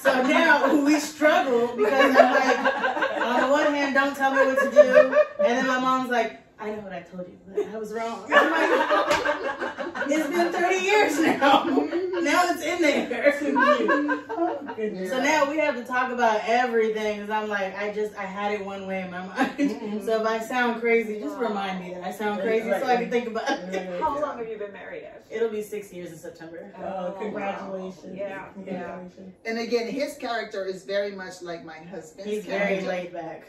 [0.00, 4.58] So now we struggle because I'm like, on the one hand, don't tell me what
[4.58, 5.16] to do.
[5.44, 8.24] And then my mom's like, I know what I told you, but I was wrong.
[10.10, 11.64] It's been 30 years now.
[11.64, 13.34] Now it's in there.
[13.44, 15.06] oh.
[15.08, 18.52] So now we have to talk about everything because I'm like, I just, I had
[18.52, 19.58] it one way in my mind.
[19.58, 20.04] Mhm.
[20.04, 23.10] So if I sound crazy, just remind me that I sound crazy so I can
[23.10, 24.00] think about it.
[24.00, 25.04] How long have you been married?
[25.04, 25.22] Ev?
[25.30, 26.72] It'll be six years in September.
[26.82, 28.04] Oh, congratulations.
[28.04, 28.10] wow.
[28.14, 28.98] Yeah, yeah.
[29.44, 33.46] And again, his character is very much like my husband's He's very laid back.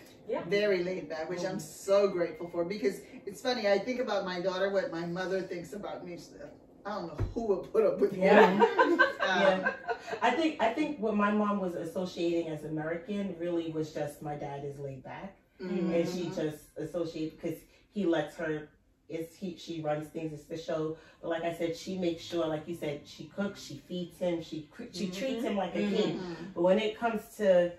[0.47, 3.67] Very laid back, which I'm so grateful for because it's funny.
[3.67, 6.13] I think about my daughter, what my mother thinks about me.
[6.13, 6.51] She's like,
[6.86, 8.23] I don't know who will put up with me.
[8.25, 8.43] Yeah.
[8.45, 9.73] Um, Yeah.
[10.21, 14.36] I think I think what my mom was associating as American really was just my
[14.36, 15.93] dad is laid back, mhm.
[15.93, 17.59] and she just associated because
[17.91, 18.69] he lets her.
[19.07, 20.34] It's he she runs things.
[20.34, 23.61] It's the show, but like I said, she makes sure, like you said, she cooks,
[23.61, 25.15] she feeds him, she cre- she Mhm.
[25.17, 25.95] treats him like a Mhm.
[25.95, 26.21] king.
[26.55, 27.71] But when it comes to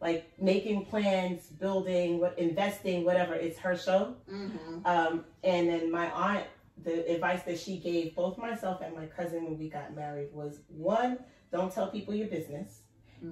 [0.00, 4.14] like making plans, building, what investing, whatever, it's her show.
[4.30, 4.86] Mhm.
[4.86, 6.44] Um, and then my aunt,
[6.84, 10.60] the advice that she gave both myself and my cousin when we got married was
[10.68, 11.18] one,
[11.50, 12.82] don't tell people your business.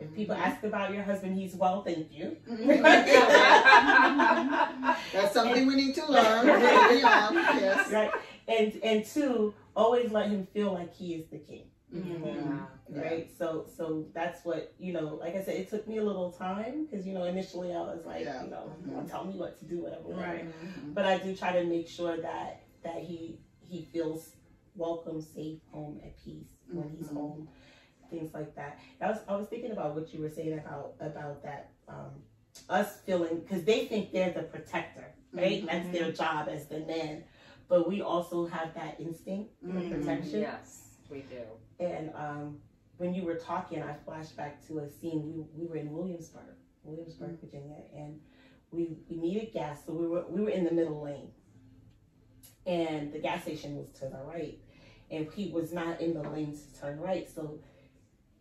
[0.01, 2.37] If people ask about your husband, he's well, thank you.
[2.51, 2.83] Mhm.
[5.13, 6.47] That's something we need to learn.
[6.49, 7.89] Yes.
[7.93, 8.11] Right.
[8.49, 11.67] And and two, always let him feel like he is the king.
[11.95, 12.25] Mhm.
[12.25, 12.67] Yeah.
[12.89, 13.01] Yeah.
[13.01, 16.31] right so so that's what you know like i said it took me a little
[16.33, 18.45] time because you know initially i was like Yeah.
[18.45, 19.09] you know Mhm.
[19.11, 20.23] Tell me what to do whatever, whatever.
[20.33, 20.45] Right.
[20.47, 20.95] Mhm.
[20.95, 24.33] but i do try to make sure that that he he feels
[24.77, 27.15] welcome safe home at peace when he's Mhm.
[27.15, 27.49] home
[28.11, 31.43] things like that i was i was thinking about what you were saying about about
[31.43, 32.23] that um
[32.69, 35.67] us feeling because they think they're the protector right Mhm.
[35.67, 37.25] that's their job as the man
[37.69, 39.91] but we also have that instinct for Mhm.
[39.91, 41.43] protection Yes, we do.
[41.81, 42.59] And um,
[42.99, 45.23] when you were talking, I flashed back to a scene.
[45.55, 46.55] We, we were in Williamsburg,
[46.85, 47.41] Williamsburg, Mm.
[47.41, 48.21] Virginia, and
[48.71, 51.31] we we needed gas, so we were we were in the middle lane,
[52.67, 54.59] and the gas station was to the right,
[55.11, 57.59] and he was not in the lane to turn right, so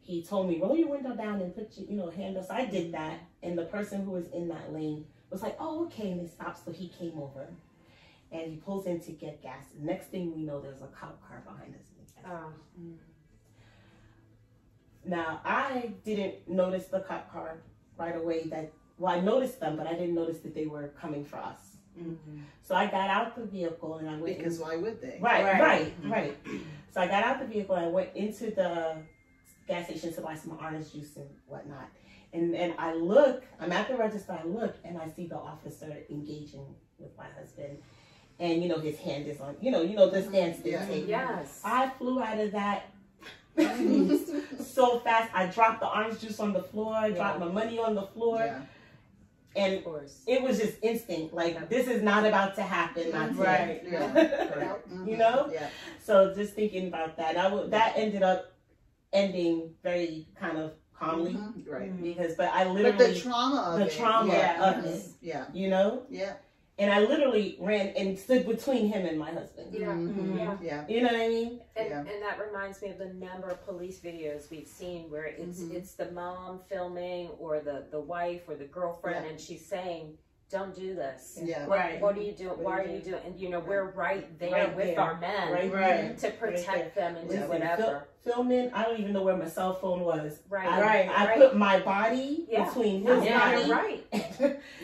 [0.01, 2.45] he told me roll your window down and put your you know hand up.
[2.47, 5.85] So I did that, and the person who was in that lane was like, oh
[5.85, 7.47] okay, and they stopped, so he came over.
[8.31, 9.63] And he pulls in to get gas.
[9.79, 11.81] Next thing we know, there's a cop car behind us.
[11.91, 12.53] in the gas Oh,
[15.07, 17.57] Now, I didn't notice the cop car
[17.97, 18.43] right away.
[18.45, 21.59] That well, I noticed them, but I didn't notice that they were coming for us.
[21.99, 22.39] Mm-hmm.
[22.61, 24.37] So I got out the vehicle and I went.
[24.37, 25.17] Because in- why would they?
[25.21, 25.61] right, Right.
[25.61, 26.11] right, Mhm.
[26.11, 26.37] right,
[26.91, 28.97] So I got out the vehicle and I went into the
[29.67, 31.87] gas station to buy some orange juice and whatnot.
[32.33, 34.33] And then I look, I'm at the register.
[34.33, 36.65] I look and I see the officer engaging
[36.99, 37.77] with my husband,
[38.39, 40.85] and you know his hand is on, you know, you know the standstill Yeah.
[40.85, 41.07] tape.
[41.07, 41.61] yes.
[41.63, 42.87] I flew out of that
[44.63, 45.31] so fast.
[45.33, 48.61] I dropped the orange juice on the floor, dropped my money on the floor, Yeah.
[49.55, 51.33] and it was just instinct.
[51.33, 53.11] Like this is not about to happen.
[53.11, 53.35] Not.
[53.37, 53.81] Right.
[53.89, 54.13] Yeah.
[54.55, 54.79] Right.
[55.07, 55.49] You know?
[55.51, 55.69] Yeah.
[56.03, 58.51] So just thinking about that, I would that ended up
[59.13, 61.67] ending very kind of calmly Mhm.
[61.67, 62.01] Right.
[62.01, 63.91] because, but I But literally, the trauma of the it.
[63.91, 64.63] trauma yeah.
[64.77, 65.03] of it.
[65.21, 65.45] Yeah.
[65.53, 66.33] you know, Yeah.
[66.77, 69.73] And I literally ran and stood between him and my husband.
[69.73, 69.87] Yeah.
[69.93, 70.37] Mhm.
[70.37, 70.57] Yeah.
[70.61, 70.87] Yeah.
[70.89, 71.61] You know what I mean?
[71.75, 71.99] And, Yeah.
[71.99, 75.73] and that reminds me of the number of police videos we've seen where it's Mhm.
[75.73, 79.31] it's the mom filming or the, the wife or the girlfriend Yeah.
[79.31, 80.17] and she's saying,
[80.55, 81.37] Don't do this.
[81.43, 81.67] Yeah.
[81.67, 81.99] What, Right.
[81.99, 82.51] what are you doing?
[82.51, 83.21] What Why are are you you doing?
[83.25, 84.99] And you know, we're right there Right with there.
[85.01, 86.17] our men Right, Right.
[86.19, 88.07] to protect them and do whatever.
[88.23, 90.39] fil- filming, I don't even know where my cell phone was.
[90.47, 90.65] Right.
[90.65, 92.63] I, Right, I put my body Yeah.
[92.69, 93.67] between his Yeah, body.
[93.67, 94.07] You're right.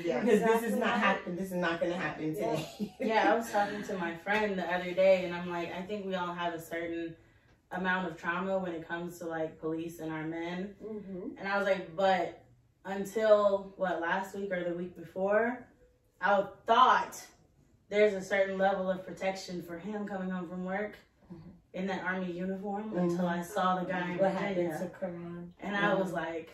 [0.04, 0.20] Yeah.
[0.26, 1.38] because this is not happening.
[1.38, 2.50] This is not going to happen Yeah.
[2.58, 2.96] today.
[3.00, 6.06] Yeah, I was talking to my friend the other day, and I'm like, I think
[6.06, 7.16] we all have a certain
[7.72, 10.76] amount of trauma when it comes to like police and our men.
[10.84, 11.38] Mm-hmm.
[11.40, 12.41] And I was like, but
[12.86, 15.66] until what last week or the week before,
[16.22, 17.22] I thought
[17.90, 20.96] there's a certain level of protection for him coming home from work
[21.34, 21.50] mm-hmm.
[21.74, 23.54] in that army uniform until I mm-hmm.
[23.54, 25.54] saw the guy in what happened Virginia, to Caron?
[25.60, 26.50] and I was like,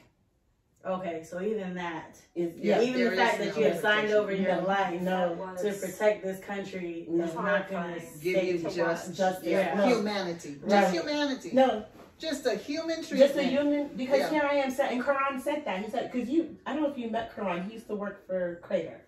[0.86, 4.18] okay, so even that, Is Yeah, even the fact that no you have signed protection.
[4.18, 5.56] over your No, life no.
[5.62, 7.26] to protect this country No.
[7.26, 9.44] is not going to Give you to just, Justice.
[9.44, 9.88] yeah, No.
[9.88, 10.58] humanity.
[10.62, 10.70] Right.
[10.70, 11.52] Just humanity.
[11.54, 11.86] no,
[12.20, 13.20] Just a human treatment.
[13.20, 13.88] just a human.
[13.96, 14.30] Because Yeah.
[14.30, 16.58] here I am, and Caron said that he said because you.
[16.66, 17.64] I don't know if you met Caron.
[17.64, 19.02] He used to work for Crater.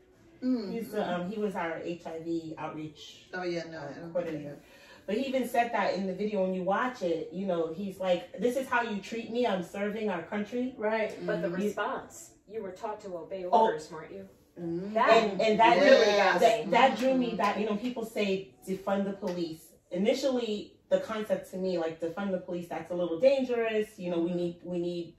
[0.43, 0.69] Mm.
[0.69, 1.01] He used to.
[1.13, 4.57] Um, he was our HIV outreach Oh yeah, no, I don't coordinator.
[5.05, 7.99] But he even said that in the video when you watch it, you know, he's
[7.99, 10.75] like, This is how you treat me, I'm serving our country.
[10.77, 11.11] right.
[11.25, 11.57] But the Mhm.
[11.57, 13.63] response, you were taught to obey Oh.
[13.65, 14.29] orders, weren't you?
[14.61, 14.93] Mhm.
[14.93, 15.83] That And and that Yes.
[15.89, 17.57] really that, that drew me back.
[17.57, 19.71] You know, people say defund the police.
[19.91, 23.87] Initially the concept to me, like defund the police, that's a little dangerous.
[23.97, 25.13] You know, we need we need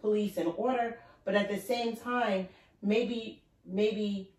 [0.00, 0.98] police and order.
[1.24, 2.48] But at the same time,
[2.82, 4.30] maybe maybe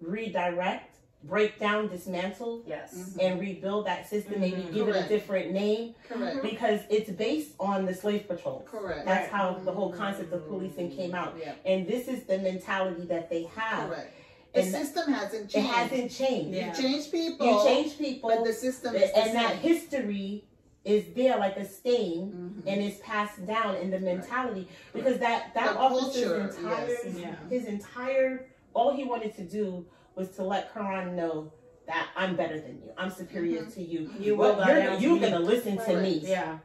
[0.00, 2.94] redirect, break down, dismantle, yes.
[2.94, 3.22] Mhm.
[3.22, 4.72] and rebuild that system, maybe Mhm.
[4.72, 6.42] give it a different name Correct.
[6.42, 8.62] because it's based on the slave patrol.
[8.66, 9.04] Correct.
[9.04, 11.34] That's how the whole concept of policing came out.
[11.38, 11.54] Yeah.
[11.64, 13.88] And this is the mentality that they have.
[13.88, 14.14] Correct.
[14.52, 15.56] The And system hasn't changed.
[15.68, 16.56] it hasn't changed.
[16.56, 16.76] Yeah.
[16.76, 17.46] You change people.
[17.46, 20.44] You change people, but the system is the and that history
[20.84, 22.72] is there like a stain, Mhm.
[22.72, 27.14] and it's passed down in the mentality because that that The officer's culture, entire yes.
[27.16, 27.34] Yeah.
[27.48, 29.84] his entire all he wanted to do
[30.14, 31.52] was to let Caron know
[31.86, 33.74] that I'm better than you, I'm superior Mhm.
[33.74, 34.10] to you.
[34.18, 36.02] You will What- bow you're, down you're gonna listen to Right.
[36.02, 36.14] me.
[36.24, 36.58] Yeah.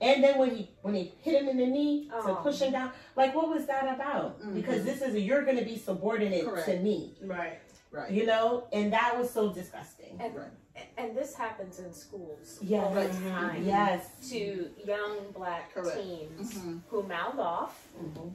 [0.00, 2.34] And then when he when he hit him in the knee to Oh.
[2.36, 4.40] push him down, like what was that about?
[4.40, 4.54] Mhm.
[4.54, 6.66] Because this is a, you're going to be subordinate Correct.
[6.66, 7.58] to me, Right.
[7.90, 8.10] Right.
[8.10, 10.16] you know, and that was so disgusting.
[10.20, 10.48] And, Right.
[10.96, 12.84] and this happens in schools Yes.
[12.86, 14.30] all the time Yes.
[14.30, 15.96] to young black Correct.
[15.98, 16.80] teens Mhm.
[16.88, 17.89] who mouth off,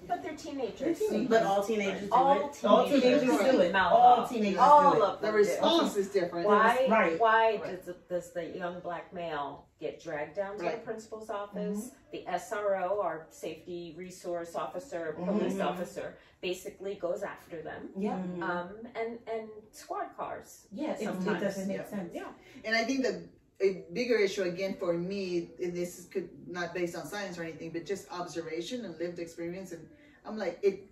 [0.07, 0.80] but they're teenagers.
[0.99, 1.28] They're teenagers.
[1.30, 2.53] But all teenagers do All it.
[2.53, 3.72] teenagers, All teenagers do it.
[3.74, 5.03] mouth All teenagers All do it.
[5.03, 5.38] of The them do.
[5.38, 6.47] response is different.
[6.47, 6.88] Why?
[6.89, 7.20] Right.
[7.20, 7.86] Why Right.
[7.86, 10.76] does, does the young black male get dragged down to Right.
[10.76, 11.91] the principal's office?
[12.11, 15.66] The SRO, our safety resource officer, police Mhm.
[15.66, 17.89] officer, basically goes after them.
[17.97, 18.16] Yeah.
[18.16, 20.68] Um, and and squad cars.
[20.72, 20.91] Yeah.
[20.91, 21.86] It, it Sometimes, doesn't make yeah.
[21.89, 22.11] sense.
[22.13, 22.28] Yeah.
[22.63, 23.28] And I think the
[23.62, 27.43] a bigger issue again for me, and this is could not based on science or
[27.43, 29.72] anything, but just observation and lived experience.
[29.72, 29.88] And
[30.26, 30.88] I'm like, it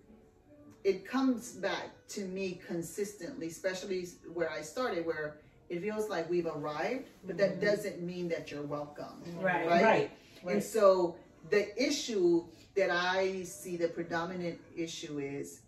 [0.82, 5.38] it comes back to me consistently, especially where I started, where
[5.68, 7.66] it feels like we've arrived, but that mm-hmm.
[7.66, 9.22] doesn't mean that you're welcome.
[9.40, 9.66] Right.
[9.66, 9.82] Right.
[9.82, 10.10] Right.
[10.46, 11.16] And so
[11.50, 12.44] the issue
[12.76, 15.62] that I see, the predominant issue is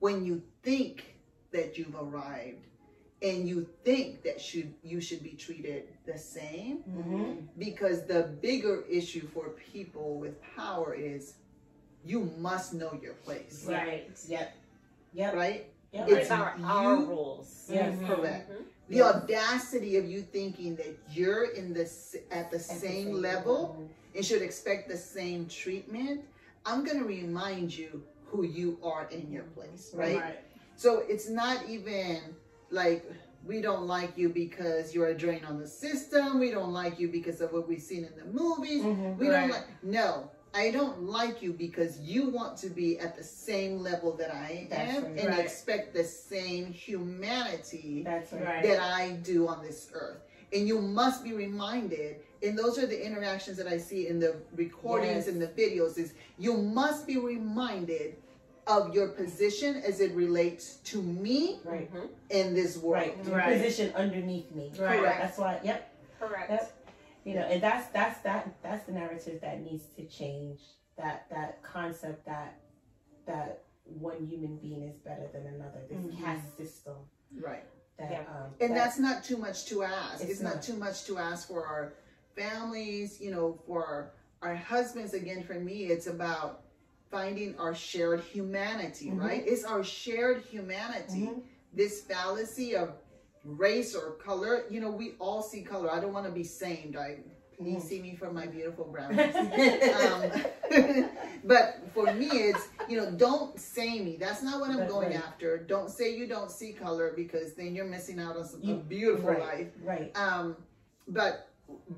[0.00, 1.16] when you think
[1.50, 2.67] that you've arrived
[3.22, 7.32] and you think that should you should be treated the same Mm-hmm.
[7.58, 11.34] because the bigger issue for people with power is
[12.04, 14.10] you must know your place Right.
[14.28, 14.54] Yep.
[15.14, 15.34] Yep.
[15.34, 16.08] right Yep.
[16.08, 17.66] It's It's our, our you- rules.
[17.72, 17.94] Yes.
[17.98, 18.06] Mhm.
[18.06, 18.64] correct Mhm.
[18.88, 19.14] the Yes.
[19.14, 24.24] audacity of you thinking that you're in the at the At the same level and
[24.24, 26.22] should expect the same treatment,
[26.66, 30.38] I'm going to remind you who you are in your place, right?
[30.76, 32.20] So it's not even
[32.70, 33.04] like
[33.46, 36.38] we don't like you because you're a drain on the system.
[36.38, 38.82] We don't like you because of what we've seen in the movies.
[38.82, 39.16] Mhm.
[39.16, 43.22] We don't like, no, I don't like you because you want to be at the
[43.24, 45.18] same level that I That's am right.
[45.20, 45.38] and Right.
[45.44, 48.42] expect the same humanity That's right.
[48.44, 48.62] Right.
[48.64, 50.20] that I do on this earth.
[50.52, 54.36] And you must be reminded, and those are the interactions that I see in the
[54.56, 55.28] recordings Yes.
[55.28, 58.16] and the videos, is you must be reminded
[58.68, 61.92] of your position as it relates to me Right.
[61.92, 62.08] Mhm.
[62.30, 63.02] in this world.
[63.16, 63.24] Right.
[63.26, 63.56] Your Right.
[63.60, 64.72] position underneath me.
[64.78, 65.00] Right.
[65.00, 65.20] Correct.
[65.20, 65.60] That's why.
[65.64, 65.94] Yep.
[66.20, 66.50] Correct.
[66.50, 66.72] Yep.
[67.24, 70.60] You know, and that's that's that that's the narrative that needs to change.
[70.96, 72.60] That that concept that
[73.26, 75.80] that one human being is better than another.
[75.88, 76.18] This Mhm.
[76.22, 76.96] caste system.
[77.40, 77.64] Right.
[77.98, 78.20] That, Yeah.
[78.20, 80.22] um, And that- that's not too much to ask.
[80.22, 80.54] It's It's, not.
[80.56, 80.62] not.
[80.62, 81.94] too much to ask for our
[82.36, 84.12] families, you know, for our,
[84.42, 85.14] our husbands.
[85.14, 86.62] Again, for me, it's about
[87.10, 89.20] finding our shared humanity, Mhm.
[89.20, 89.42] right?
[89.46, 91.26] It's our shared humanity.
[91.26, 91.42] Mhm.
[91.72, 92.92] This fallacy of
[93.44, 95.90] race or color, you know, we all see color.
[95.90, 96.96] I don't want to be samed.
[96.96, 97.18] I
[97.56, 97.88] please Mhm.
[97.88, 99.34] see me for my beautiful brownies.
[100.00, 100.30] um,
[101.44, 104.16] but for me, it's you know, don't say me.
[104.16, 105.16] That's not what I'm Right, going right.
[105.26, 105.58] after.
[105.58, 109.30] Don't say you don't see color because then you're missing out on some, a beautiful
[109.30, 109.40] right.
[109.40, 109.66] life.
[109.82, 110.16] right.
[110.16, 110.56] Um,
[111.08, 111.47] but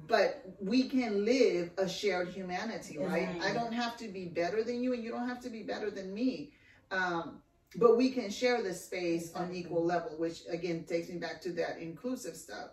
[0.06, 3.22] but we can live a shared humanity, right?
[3.22, 3.50] Exactly.
[3.50, 5.90] I don't have to be better than you, and you don't have to be better
[5.90, 6.52] than me.
[6.90, 7.40] Um,
[7.76, 11.52] but we can share the space on equal level, which again takes me back to
[11.52, 12.70] that inclusive stuff.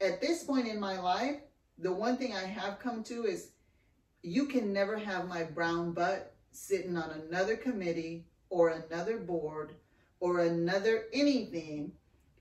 [0.00, 1.40] At this point in my life,
[1.78, 3.50] the one thing I have come to is
[4.22, 9.74] you can never have my brown butt sitting on another committee or another board
[10.20, 11.92] or another anything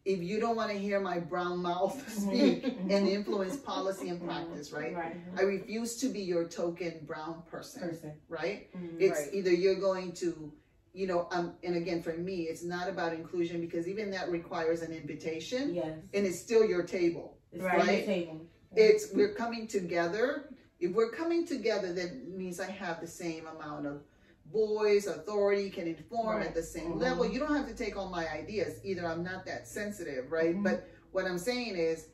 [0.08, 4.72] if you don't want to hear my brown mouth speak and influence policy and practice,
[4.72, 4.96] right?
[4.96, 5.18] Right.
[5.38, 8.14] I refuse to be your token brown person, Person.
[8.30, 8.74] right?
[8.74, 8.96] Mhm.
[9.02, 9.34] It's Right.
[9.34, 10.52] either you're going to,
[10.94, 14.82] you know, um, and again, for me, it's not about inclusion because even that requires
[14.82, 16.00] an invitation Yes.
[16.14, 17.38] and it's still your table.
[17.52, 18.06] It's Right.
[18.06, 18.46] the table.
[18.78, 20.54] It's we're coming together.
[20.80, 24.04] If we're coming together, that means I have the same amount of
[24.52, 26.48] voice, authority, can inform Right.
[26.48, 27.02] at the same Mhm.
[27.02, 27.26] level.
[27.26, 28.80] You don't have to take all my ideas.
[28.84, 30.56] Either I'm not that sensitive, right?
[30.56, 30.64] Mhm.
[30.64, 32.08] But what I'm saying is,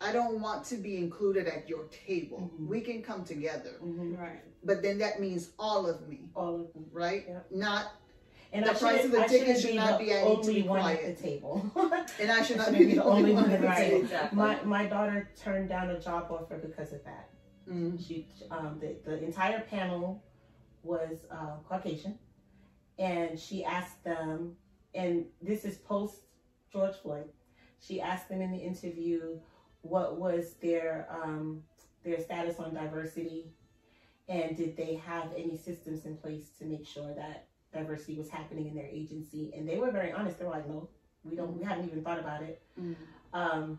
[0.00, 2.50] I don't want to be included at your table.
[2.54, 2.68] Mhm.
[2.68, 4.16] We can come together, Mhm.
[4.18, 4.40] Right.
[4.64, 6.86] but then that means all of me, All of them.
[6.92, 7.24] right?
[7.28, 7.46] Yep.
[7.50, 7.92] Not,
[8.50, 10.22] And The I price shouldn't- of the ticket shouldn't be not the be I to
[10.24, 11.04] only be one quiet.
[11.04, 11.70] at the table.
[12.18, 13.76] and I should not be the only one at the Right.
[13.90, 14.00] table.
[14.04, 14.38] Exactly.
[14.38, 17.28] my my daughter turned down a job offer because of that.
[17.68, 18.00] Mm.
[18.02, 20.22] She um the, the entire panel
[20.82, 22.18] was uh, Caucasian,
[22.98, 24.56] and she asked them,
[24.94, 26.16] and this is post
[26.72, 27.28] George Floyd.
[27.80, 29.38] She asked them in the interview
[29.82, 31.62] what was their um
[32.04, 33.52] their status on diversity,
[34.28, 38.66] and did they have any systems in place to make sure that diversity was happening
[38.68, 39.52] in their agency?
[39.56, 40.38] And they were very honest.
[40.38, 40.88] They were like, no,
[41.24, 41.56] we don't.
[41.56, 42.60] We haven't even thought about it.
[42.80, 42.96] Mm.
[43.32, 43.78] Um,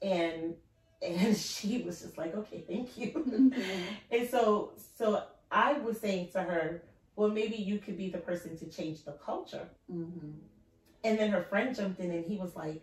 [0.00, 0.54] and
[1.00, 3.12] and she was just like, okay, thank you.
[3.12, 3.54] Mhm.
[4.10, 5.22] And so so
[5.52, 6.82] I was saying to her,
[7.14, 9.68] well, maybe you could be the person to change the culture.
[9.90, 10.34] Mhm.
[11.04, 12.82] And then her friend jumped in and he was like,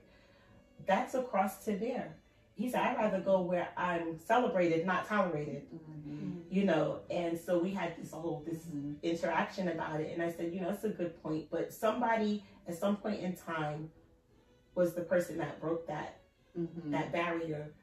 [0.86, 2.16] that's across to there.
[2.56, 6.44] He said, I'd rather go where I'm celebrated, not tolerated, Mhm.
[6.52, 7.00] you know.
[7.10, 9.02] And so we had this whole this Mhm.
[9.02, 10.12] interaction about it.
[10.14, 11.50] And I said, you know, it's a good point.
[11.50, 13.92] But somebody at some point in time
[14.76, 16.20] was the person that broke that
[16.58, 16.92] Mhm.
[16.92, 17.74] that barrier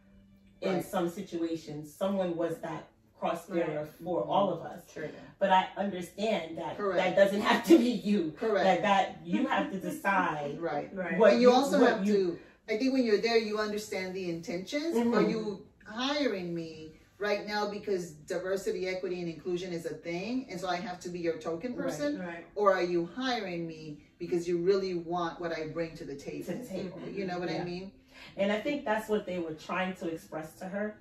[0.61, 0.85] in Right.
[0.85, 1.93] some situations.
[1.93, 4.28] Someone was that cross barrier for Mhm.
[4.28, 4.82] all of us.
[4.93, 5.09] True.
[5.38, 6.98] But I understand that Correct.
[6.98, 8.32] that doesn't have to be you.
[8.38, 8.64] Correct.
[8.64, 10.94] That that you have to decide Right.
[10.94, 11.18] Right.
[11.18, 12.38] what and you also what have to
[12.68, 15.14] i think when you're there you understand the intentions Mhm.
[15.16, 20.60] are you hiring me right now because diversity equity and inclusion is a thing and
[20.60, 22.44] so i have to be your token person Right.
[22.56, 26.47] or are you hiring me because you really want what I bring to the table.
[26.47, 26.98] To the table.
[27.12, 27.93] You know what I mean?
[28.38, 30.97] And I think that's what they were trying to express to her,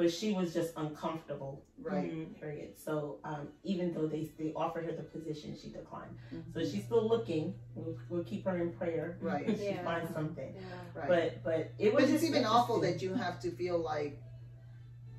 [0.00, 1.62] but she was just uncomfortable.
[1.82, 2.10] Right.
[2.10, 2.40] Mhm.
[2.40, 2.70] Period.
[2.86, 6.14] So um, even though they they offered her the position, she declined.
[6.34, 6.52] Mm-hmm.
[6.54, 7.54] So she's still looking.
[7.74, 9.18] We'll, we'll keep her in prayer.
[9.20, 9.46] Right.
[9.58, 9.84] She Yeah.
[9.84, 10.54] finds something.
[10.54, 11.00] Yeah.
[11.00, 11.08] Right.
[11.12, 14.14] But but it was but it's even awful that you have to feel like,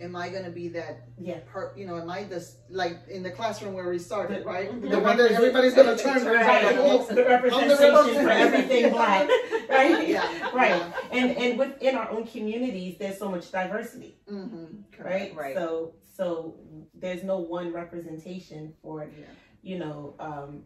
[0.02, 1.40] am I going to be that yeah.
[1.52, 1.78] part?
[1.78, 4.82] You know, am I this like in the classroom where we started, The- right?
[4.82, 6.45] the The one that everybody's going to turn Right.
[6.45, 7.07] right.
[7.07, 9.30] The representation for everything black.
[9.69, 10.07] Right.
[10.07, 10.49] Yeah.
[10.53, 10.82] Right.
[11.11, 14.18] And and within our own communities, there's so much diversity.
[14.30, 15.02] Mm-hmm.
[15.03, 15.36] right?
[15.36, 15.56] Right.
[15.56, 16.56] So so
[16.94, 19.26] there's no one representation for Yeah.
[19.61, 20.64] you know um,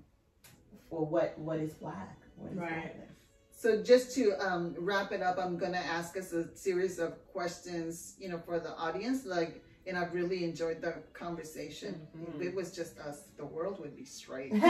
[0.90, 2.18] for what what is black.
[2.38, 2.70] What is Right.
[2.70, 3.12] blackness.
[3.56, 8.15] So just to um, wrap it up, I'm gonna ask us a series of questions,
[8.19, 9.26] you know, for the audience.
[9.26, 12.06] Like, and I've really enjoyed the conversation.
[12.36, 14.52] If it was just us, the world would be straight.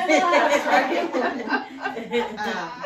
[2.37, 2.85] Um,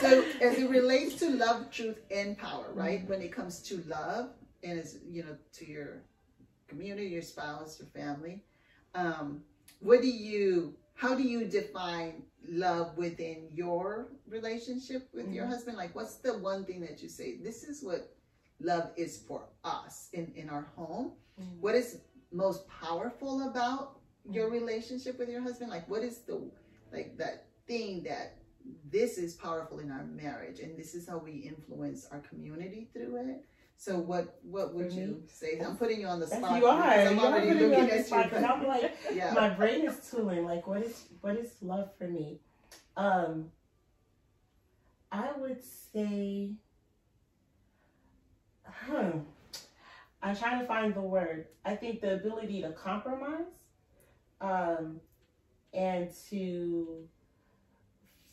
[0.00, 3.06] so as it relates to love, truth, and power, right?
[3.06, 4.30] When it comes to love,
[4.62, 6.02] and it's you know to your
[6.66, 8.42] community, your spouse, your family,
[8.94, 9.42] um,
[9.80, 10.74] what do you?
[10.96, 15.76] How do you define love within your relationship with your husband?
[15.76, 17.36] Like, what's the one thing that you say?
[17.36, 18.16] This is what
[18.60, 21.12] love is for us in in our home.
[21.38, 21.60] Mhm.
[21.60, 22.00] What is
[22.32, 25.70] most powerful about your relationship with your husband?
[25.70, 26.50] Like, what is the
[26.92, 28.38] like that thing that
[28.90, 33.16] this is powerful in our marriage and this is how we influence our community through
[33.16, 33.44] it
[33.78, 36.82] so what what would you say i'm putting you on the spot you are.
[36.82, 40.10] i'm already looking on the at spot you 'cause I'm like, yeah my brain is
[40.10, 40.44] tooling.
[40.44, 42.40] Like, what is what is love for me?
[42.96, 43.50] Um,
[45.12, 46.50] I would say,
[48.64, 49.18] hmm.
[50.22, 51.46] I'm trying to find the word.
[51.64, 53.46] I think the ability to compromise,
[54.40, 55.00] um,
[55.72, 57.06] and to,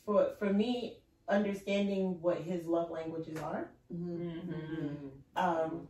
[0.04, 0.98] for for me,
[1.28, 3.70] understanding what his love languages are.
[3.92, 5.10] Mhm.
[5.36, 5.88] Um,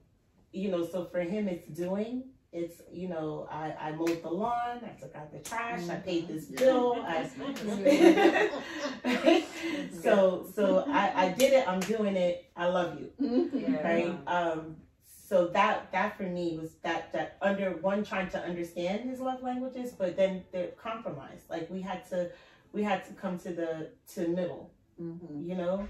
[0.52, 2.24] you know, so for him, it's doing.
[2.52, 6.28] It's you know, I I mowed the lawn, I took out the trash, I paid
[6.28, 7.28] this bill, I.
[10.02, 11.66] so so I I did it.
[11.68, 12.44] I'm doing it.
[12.56, 13.84] I love you, Mhm.
[13.84, 14.18] right?
[14.28, 14.76] Um,
[15.28, 19.42] so that that for me was that that under one trying to understand his love
[19.42, 21.40] languages, but then the compromise.
[21.50, 22.30] Like we had to
[22.72, 25.44] we had to come to the to middle Mhm.
[25.48, 25.88] you know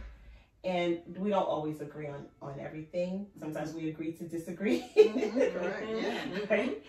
[0.65, 5.53] and we don't always agree on on everything sometimes we agree to disagree Mhm.
[5.53, 6.39] Correct, yeah.
[6.51, 6.83] right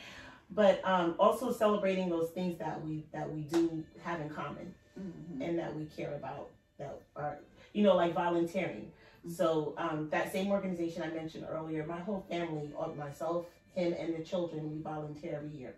[0.51, 5.41] but um also celebrating those things that we that we do have in common Mhm.
[5.41, 6.49] and that we care about
[6.79, 7.39] that are
[7.73, 8.91] you know like volunteering
[9.27, 14.15] so um that same organization i mentioned earlier my whole family uh, myself him and
[14.15, 15.75] the children we volunteer every year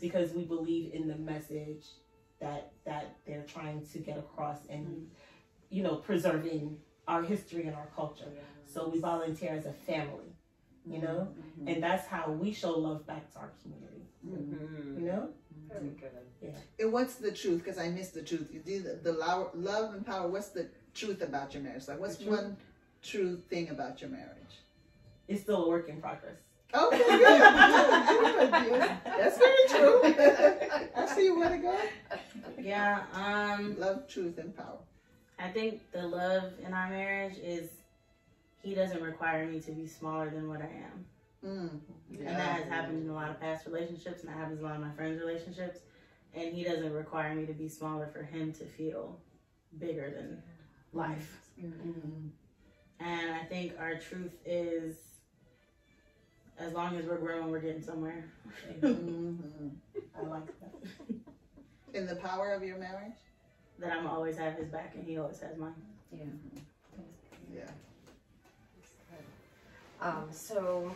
[0.00, 1.84] because we believe in the message
[2.40, 5.06] that that they're trying to get across and
[5.70, 6.76] you know preserving
[7.08, 8.30] our history and our culture
[8.66, 10.30] so we volunteer as a family
[10.84, 11.28] you know
[11.60, 11.68] Mhm.
[11.74, 14.98] and that's how we show love back to our community Mhm.
[15.00, 15.28] you know
[15.68, 16.54] Very good.
[16.78, 19.12] and what's the truth because i missed the truth you did the, the
[19.54, 22.56] love and power what's the truth about your marriage like what's one
[23.02, 24.54] true thing about your marriage
[25.28, 26.36] it's still a work in progress
[26.74, 27.42] Okay, good.
[28.10, 28.90] Good, good.
[29.04, 30.00] That's very true.
[30.96, 31.78] I see where to go.
[32.60, 34.80] Yeah, um, Love, truth, and power.
[35.38, 37.68] I think the love in our marriage is
[38.62, 41.04] he doesn't require me to be smaller than what I am.
[41.44, 41.80] Mm.
[42.18, 44.68] And that has happened in a lot of past relationships, and that happens in a
[44.68, 45.80] lot of my friends' relationships.
[46.34, 49.18] And he doesn't require me to be smaller for him to feel
[49.78, 50.42] bigger than
[50.92, 51.50] life.
[51.60, 52.30] Mhm.
[52.98, 54.96] And I think our truth is
[56.58, 58.24] as long as we're growing, we're getting somewhere.
[58.80, 59.76] Mhm.
[60.16, 60.74] i like that
[61.94, 63.14] And the power of your marriage?
[63.78, 65.74] That I'm always have his back and he always has mine.
[66.12, 66.24] Yeah.
[67.54, 67.70] Yeah.
[70.00, 70.94] Um, so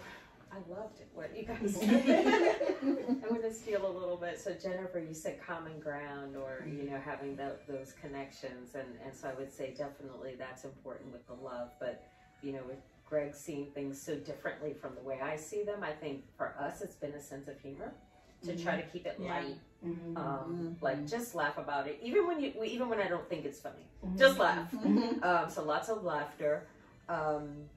[0.53, 2.77] I loved what you guys said.
[2.83, 4.41] I'm going to steal a little bit.
[4.41, 9.15] So Jennifer, you said common ground, or you know, having tho- those connections, and and
[9.15, 11.71] so I would say definitely that's important with the love.
[11.79, 12.05] But
[12.43, 12.79] you know, with
[13.09, 16.81] Greg seeing things so differently from the way I see them, I think for us
[16.83, 17.93] it's been a sense of humor
[18.43, 19.35] to try to keep it Yeah.
[19.35, 19.59] light.
[19.85, 20.17] Mhm.
[20.17, 20.83] Um, Mhm.
[20.83, 23.87] like just laugh about it, even when you, even when I don't think it's funny.
[24.05, 24.19] Mhm.
[24.19, 24.71] Just laugh.
[24.73, 25.23] Mhm.
[25.25, 26.67] Um, so lots of laughter.
[27.09, 27.69] Um,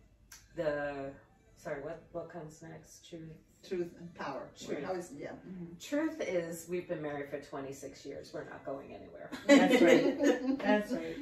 [0.55, 1.11] the
[1.57, 3.07] sorry, what what comes next?
[3.09, 3.31] Truth.
[3.67, 4.49] Truth and power.
[4.61, 4.83] Truth.
[4.83, 5.29] How is, yeah.
[5.47, 5.79] Mhm.
[5.81, 8.31] Truth is we've been married for 26 years.
[8.33, 9.29] We're not going anywhere.
[9.47, 10.59] That's right.
[10.59, 11.17] that's right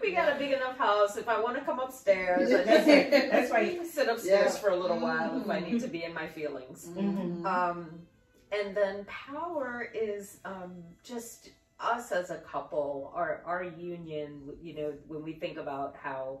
[0.00, 1.16] we got a big enough house.
[1.16, 4.60] If I want to come upstairs, I that's just right that's right sit upstairs Yeah.
[4.60, 6.88] for a little while if I need to be in my feelings.
[6.94, 7.44] Mhm.
[7.44, 8.00] Um,
[8.52, 14.94] and then power is um, just us as a couple, our our union, you know,
[15.08, 16.40] when we think about how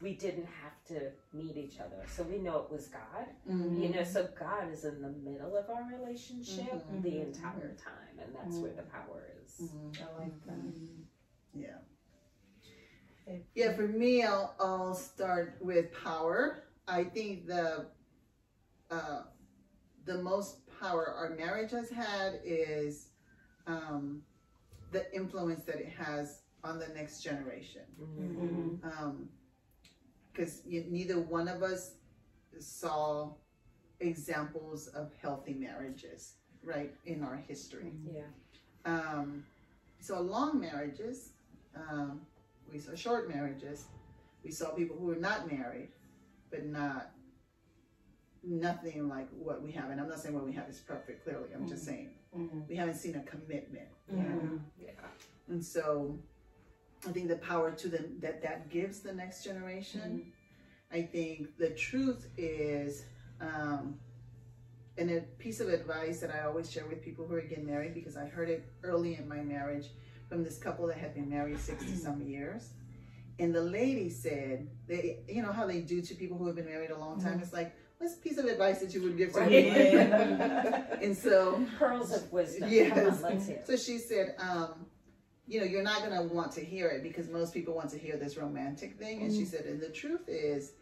[0.00, 3.26] we didn't have to meet each other, so we know it was God.
[3.48, 3.82] Mhm.
[3.82, 7.02] You know, so God is in the middle of our relationship Mhm.
[7.02, 7.26] the Mhm.
[7.26, 9.60] entire time, and that's where the power is.
[9.60, 10.00] Mhm.
[10.02, 10.74] I like that.
[11.52, 11.78] Yeah.
[13.26, 13.46] Okay.
[13.54, 16.62] Yeah, for me, I'll, I'll start with power.
[16.86, 17.90] I think the
[18.90, 19.24] uh,
[20.06, 23.10] the most power our marriage has had is
[23.66, 24.24] um,
[24.92, 27.84] the influence that it has on the next generation.
[28.00, 28.76] Mm-hmm.
[30.38, 31.94] Because neither one of us
[32.60, 33.30] saw
[33.98, 37.90] examples of healthy marriages, right, in our history.
[38.14, 38.22] Yeah.
[38.84, 39.44] Um,
[39.98, 41.30] saw long marriages.
[41.74, 42.20] Um,
[42.72, 43.86] we saw short marriages.
[44.44, 45.88] We saw people who were not married,
[46.52, 47.10] but not
[48.44, 49.90] nothing like what we have.
[49.90, 51.24] And I'm not saying what we have is perfect.
[51.24, 52.68] Clearly, I'm just saying Mhm.
[52.68, 53.88] we haven't seen a commitment.
[54.08, 54.38] Yeah.
[54.80, 54.90] Yeah.
[55.48, 56.16] And so,
[57.06, 60.32] I think the power to the that that gives the next generation.
[60.92, 63.04] I think the truth is,
[63.40, 63.98] um,
[64.96, 67.94] and a piece of advice that I always share with people who are getting married
[67.94, 69.88] because I heard it early in my marriage
[70.28, 72.70] from this couple that had been married sixty some years,
[73.38, 76.66] and the lady said, they, you know how they do to people who have been
[76.66, 77.38] married a long time.
[77.40, 79.70] It's like, what's a piece of advice that you would give to me?
[81.04, 82.68] And so Pearls of wisdom.
[82.70, 83.22] Yes.
[83.22, 84.86] on, so she said, um,
[85.48, 87.98] you know, you're not going to want to hear it because most people want to
[87.98, 89.22] hear this romantic thing.
[89.22, 90.72] And she said, and the truth is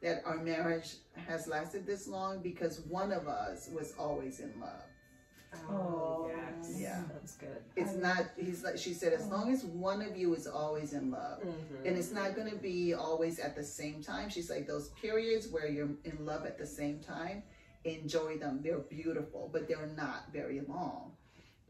[0.00, 0.94] that our marriage
[1.26, 4.82] has lasted this long because one of us was always in love.
[5.68, 6.76] Oh, Oh, yes.
[6.80, 7.02] yeah.
[7.12, 7.58] That's good.
[7.76, 11.10] It's not, he's like, she said, as long as one of you is always in
[11.10, 11.40] love.
[11.40, 11.86] Mm-hmm.
[11.86, 14.30] And it's not going to be always at the same time.
[14.30, 17.42] She's like, those periods where you're in love at the same time,
[17.84, 18.60] enjoy them.
[18.62, 21.12] They're beautiful, but they're not very long.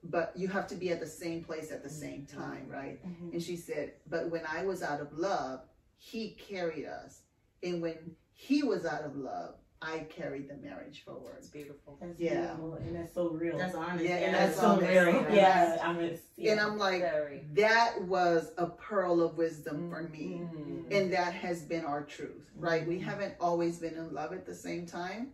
[0.05, 2.99] But you have to be at the same place at the same time, right?
[3.07, 3.33] Mhm.
[3.35, 5.61] And she said, but when I was out of love,
[5.97, 7.23] he carried us.
[7.63, 11.37] And when he was out of love, I carried the marriage forward.
[11.39, 11.99] It's beautiful.
[12.01, 12.55] That's Yeah.
[12.55, 13.59] beautiful, and that's so real.
[13.59, 14.05] That's honest.
[14.05, 14.89] Yeah, and that's that's so honest.
[14.91, 15.07] real.
[15.35, 15.75] Yeah.
[15.75, 17.47] Yeah, I'm just, And I'm like, Very.
[17.55, 20.41] that was a pearl of wisdom for me.
[20.43, 20.93] Mhm.
[20.93, 22.87] And that has been our truth, right?
[22.87, 23.03] We Mhm.
[23.03, 25.33] haven't always been in love at the same time,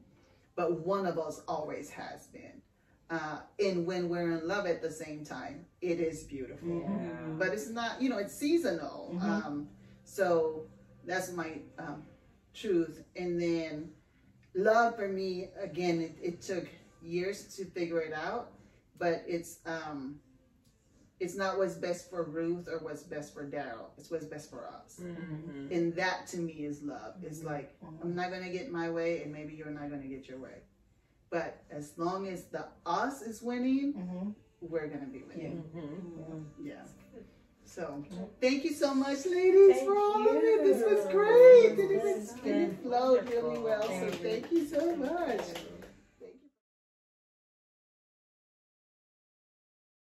[0.55, 2.63] but one of us always has been.
[3.11, 6.69] Uh, and when we're in love at the same time, it is beautiful.
[6.69, 7.39] Mhm.
[7.39, 9.13] But it's not, you know, it's seasonal.
[9.15, 9.23] Mhm.
[9.23, 9.69] Um,
[10.05, 10.67] so
[11.07, 12.05] that's my um,
[12.53, 13.03] truth.
[13.17, 13.93] And then
[14.55, 16.69] love for me, again, it, it took
[17.03, 18.53] years to figure it out,
[18.99, 20.21] but it's um,
[21.21, 23.87] it's not what's best for Ruth or what's best for Daryl.
[23.97, 25.01] It's what's best for us.
[25.01, 25.71] Mhm.
[25.75, 27.15] And that to me is love.
[27.23, 28.03] It's like Mhm.
[28.03, 30.63] I'm not gonna get my way, and maybe you're not gonna get your way.
[31.31, 34.35] But as long as the us is winning, Mhm.
[34.61, 35.63] we're gonna be winning.
[35.75, 36.25] Mhm.
[36.25, 36.45] Mhm.
[36.65, 36.85] Yeah.
[37.65, 38.03] So
[38.41, 40.65] thank you so much, ladies, Thank for all of it.
[40.65, 41.73] This was great.
[41.79, 43.63] And it, was, it flowed really Wonderful.
[43.65, 43.83] well.
[43.83, 44.11] So you.
[44.11, 45.41] thank you so much.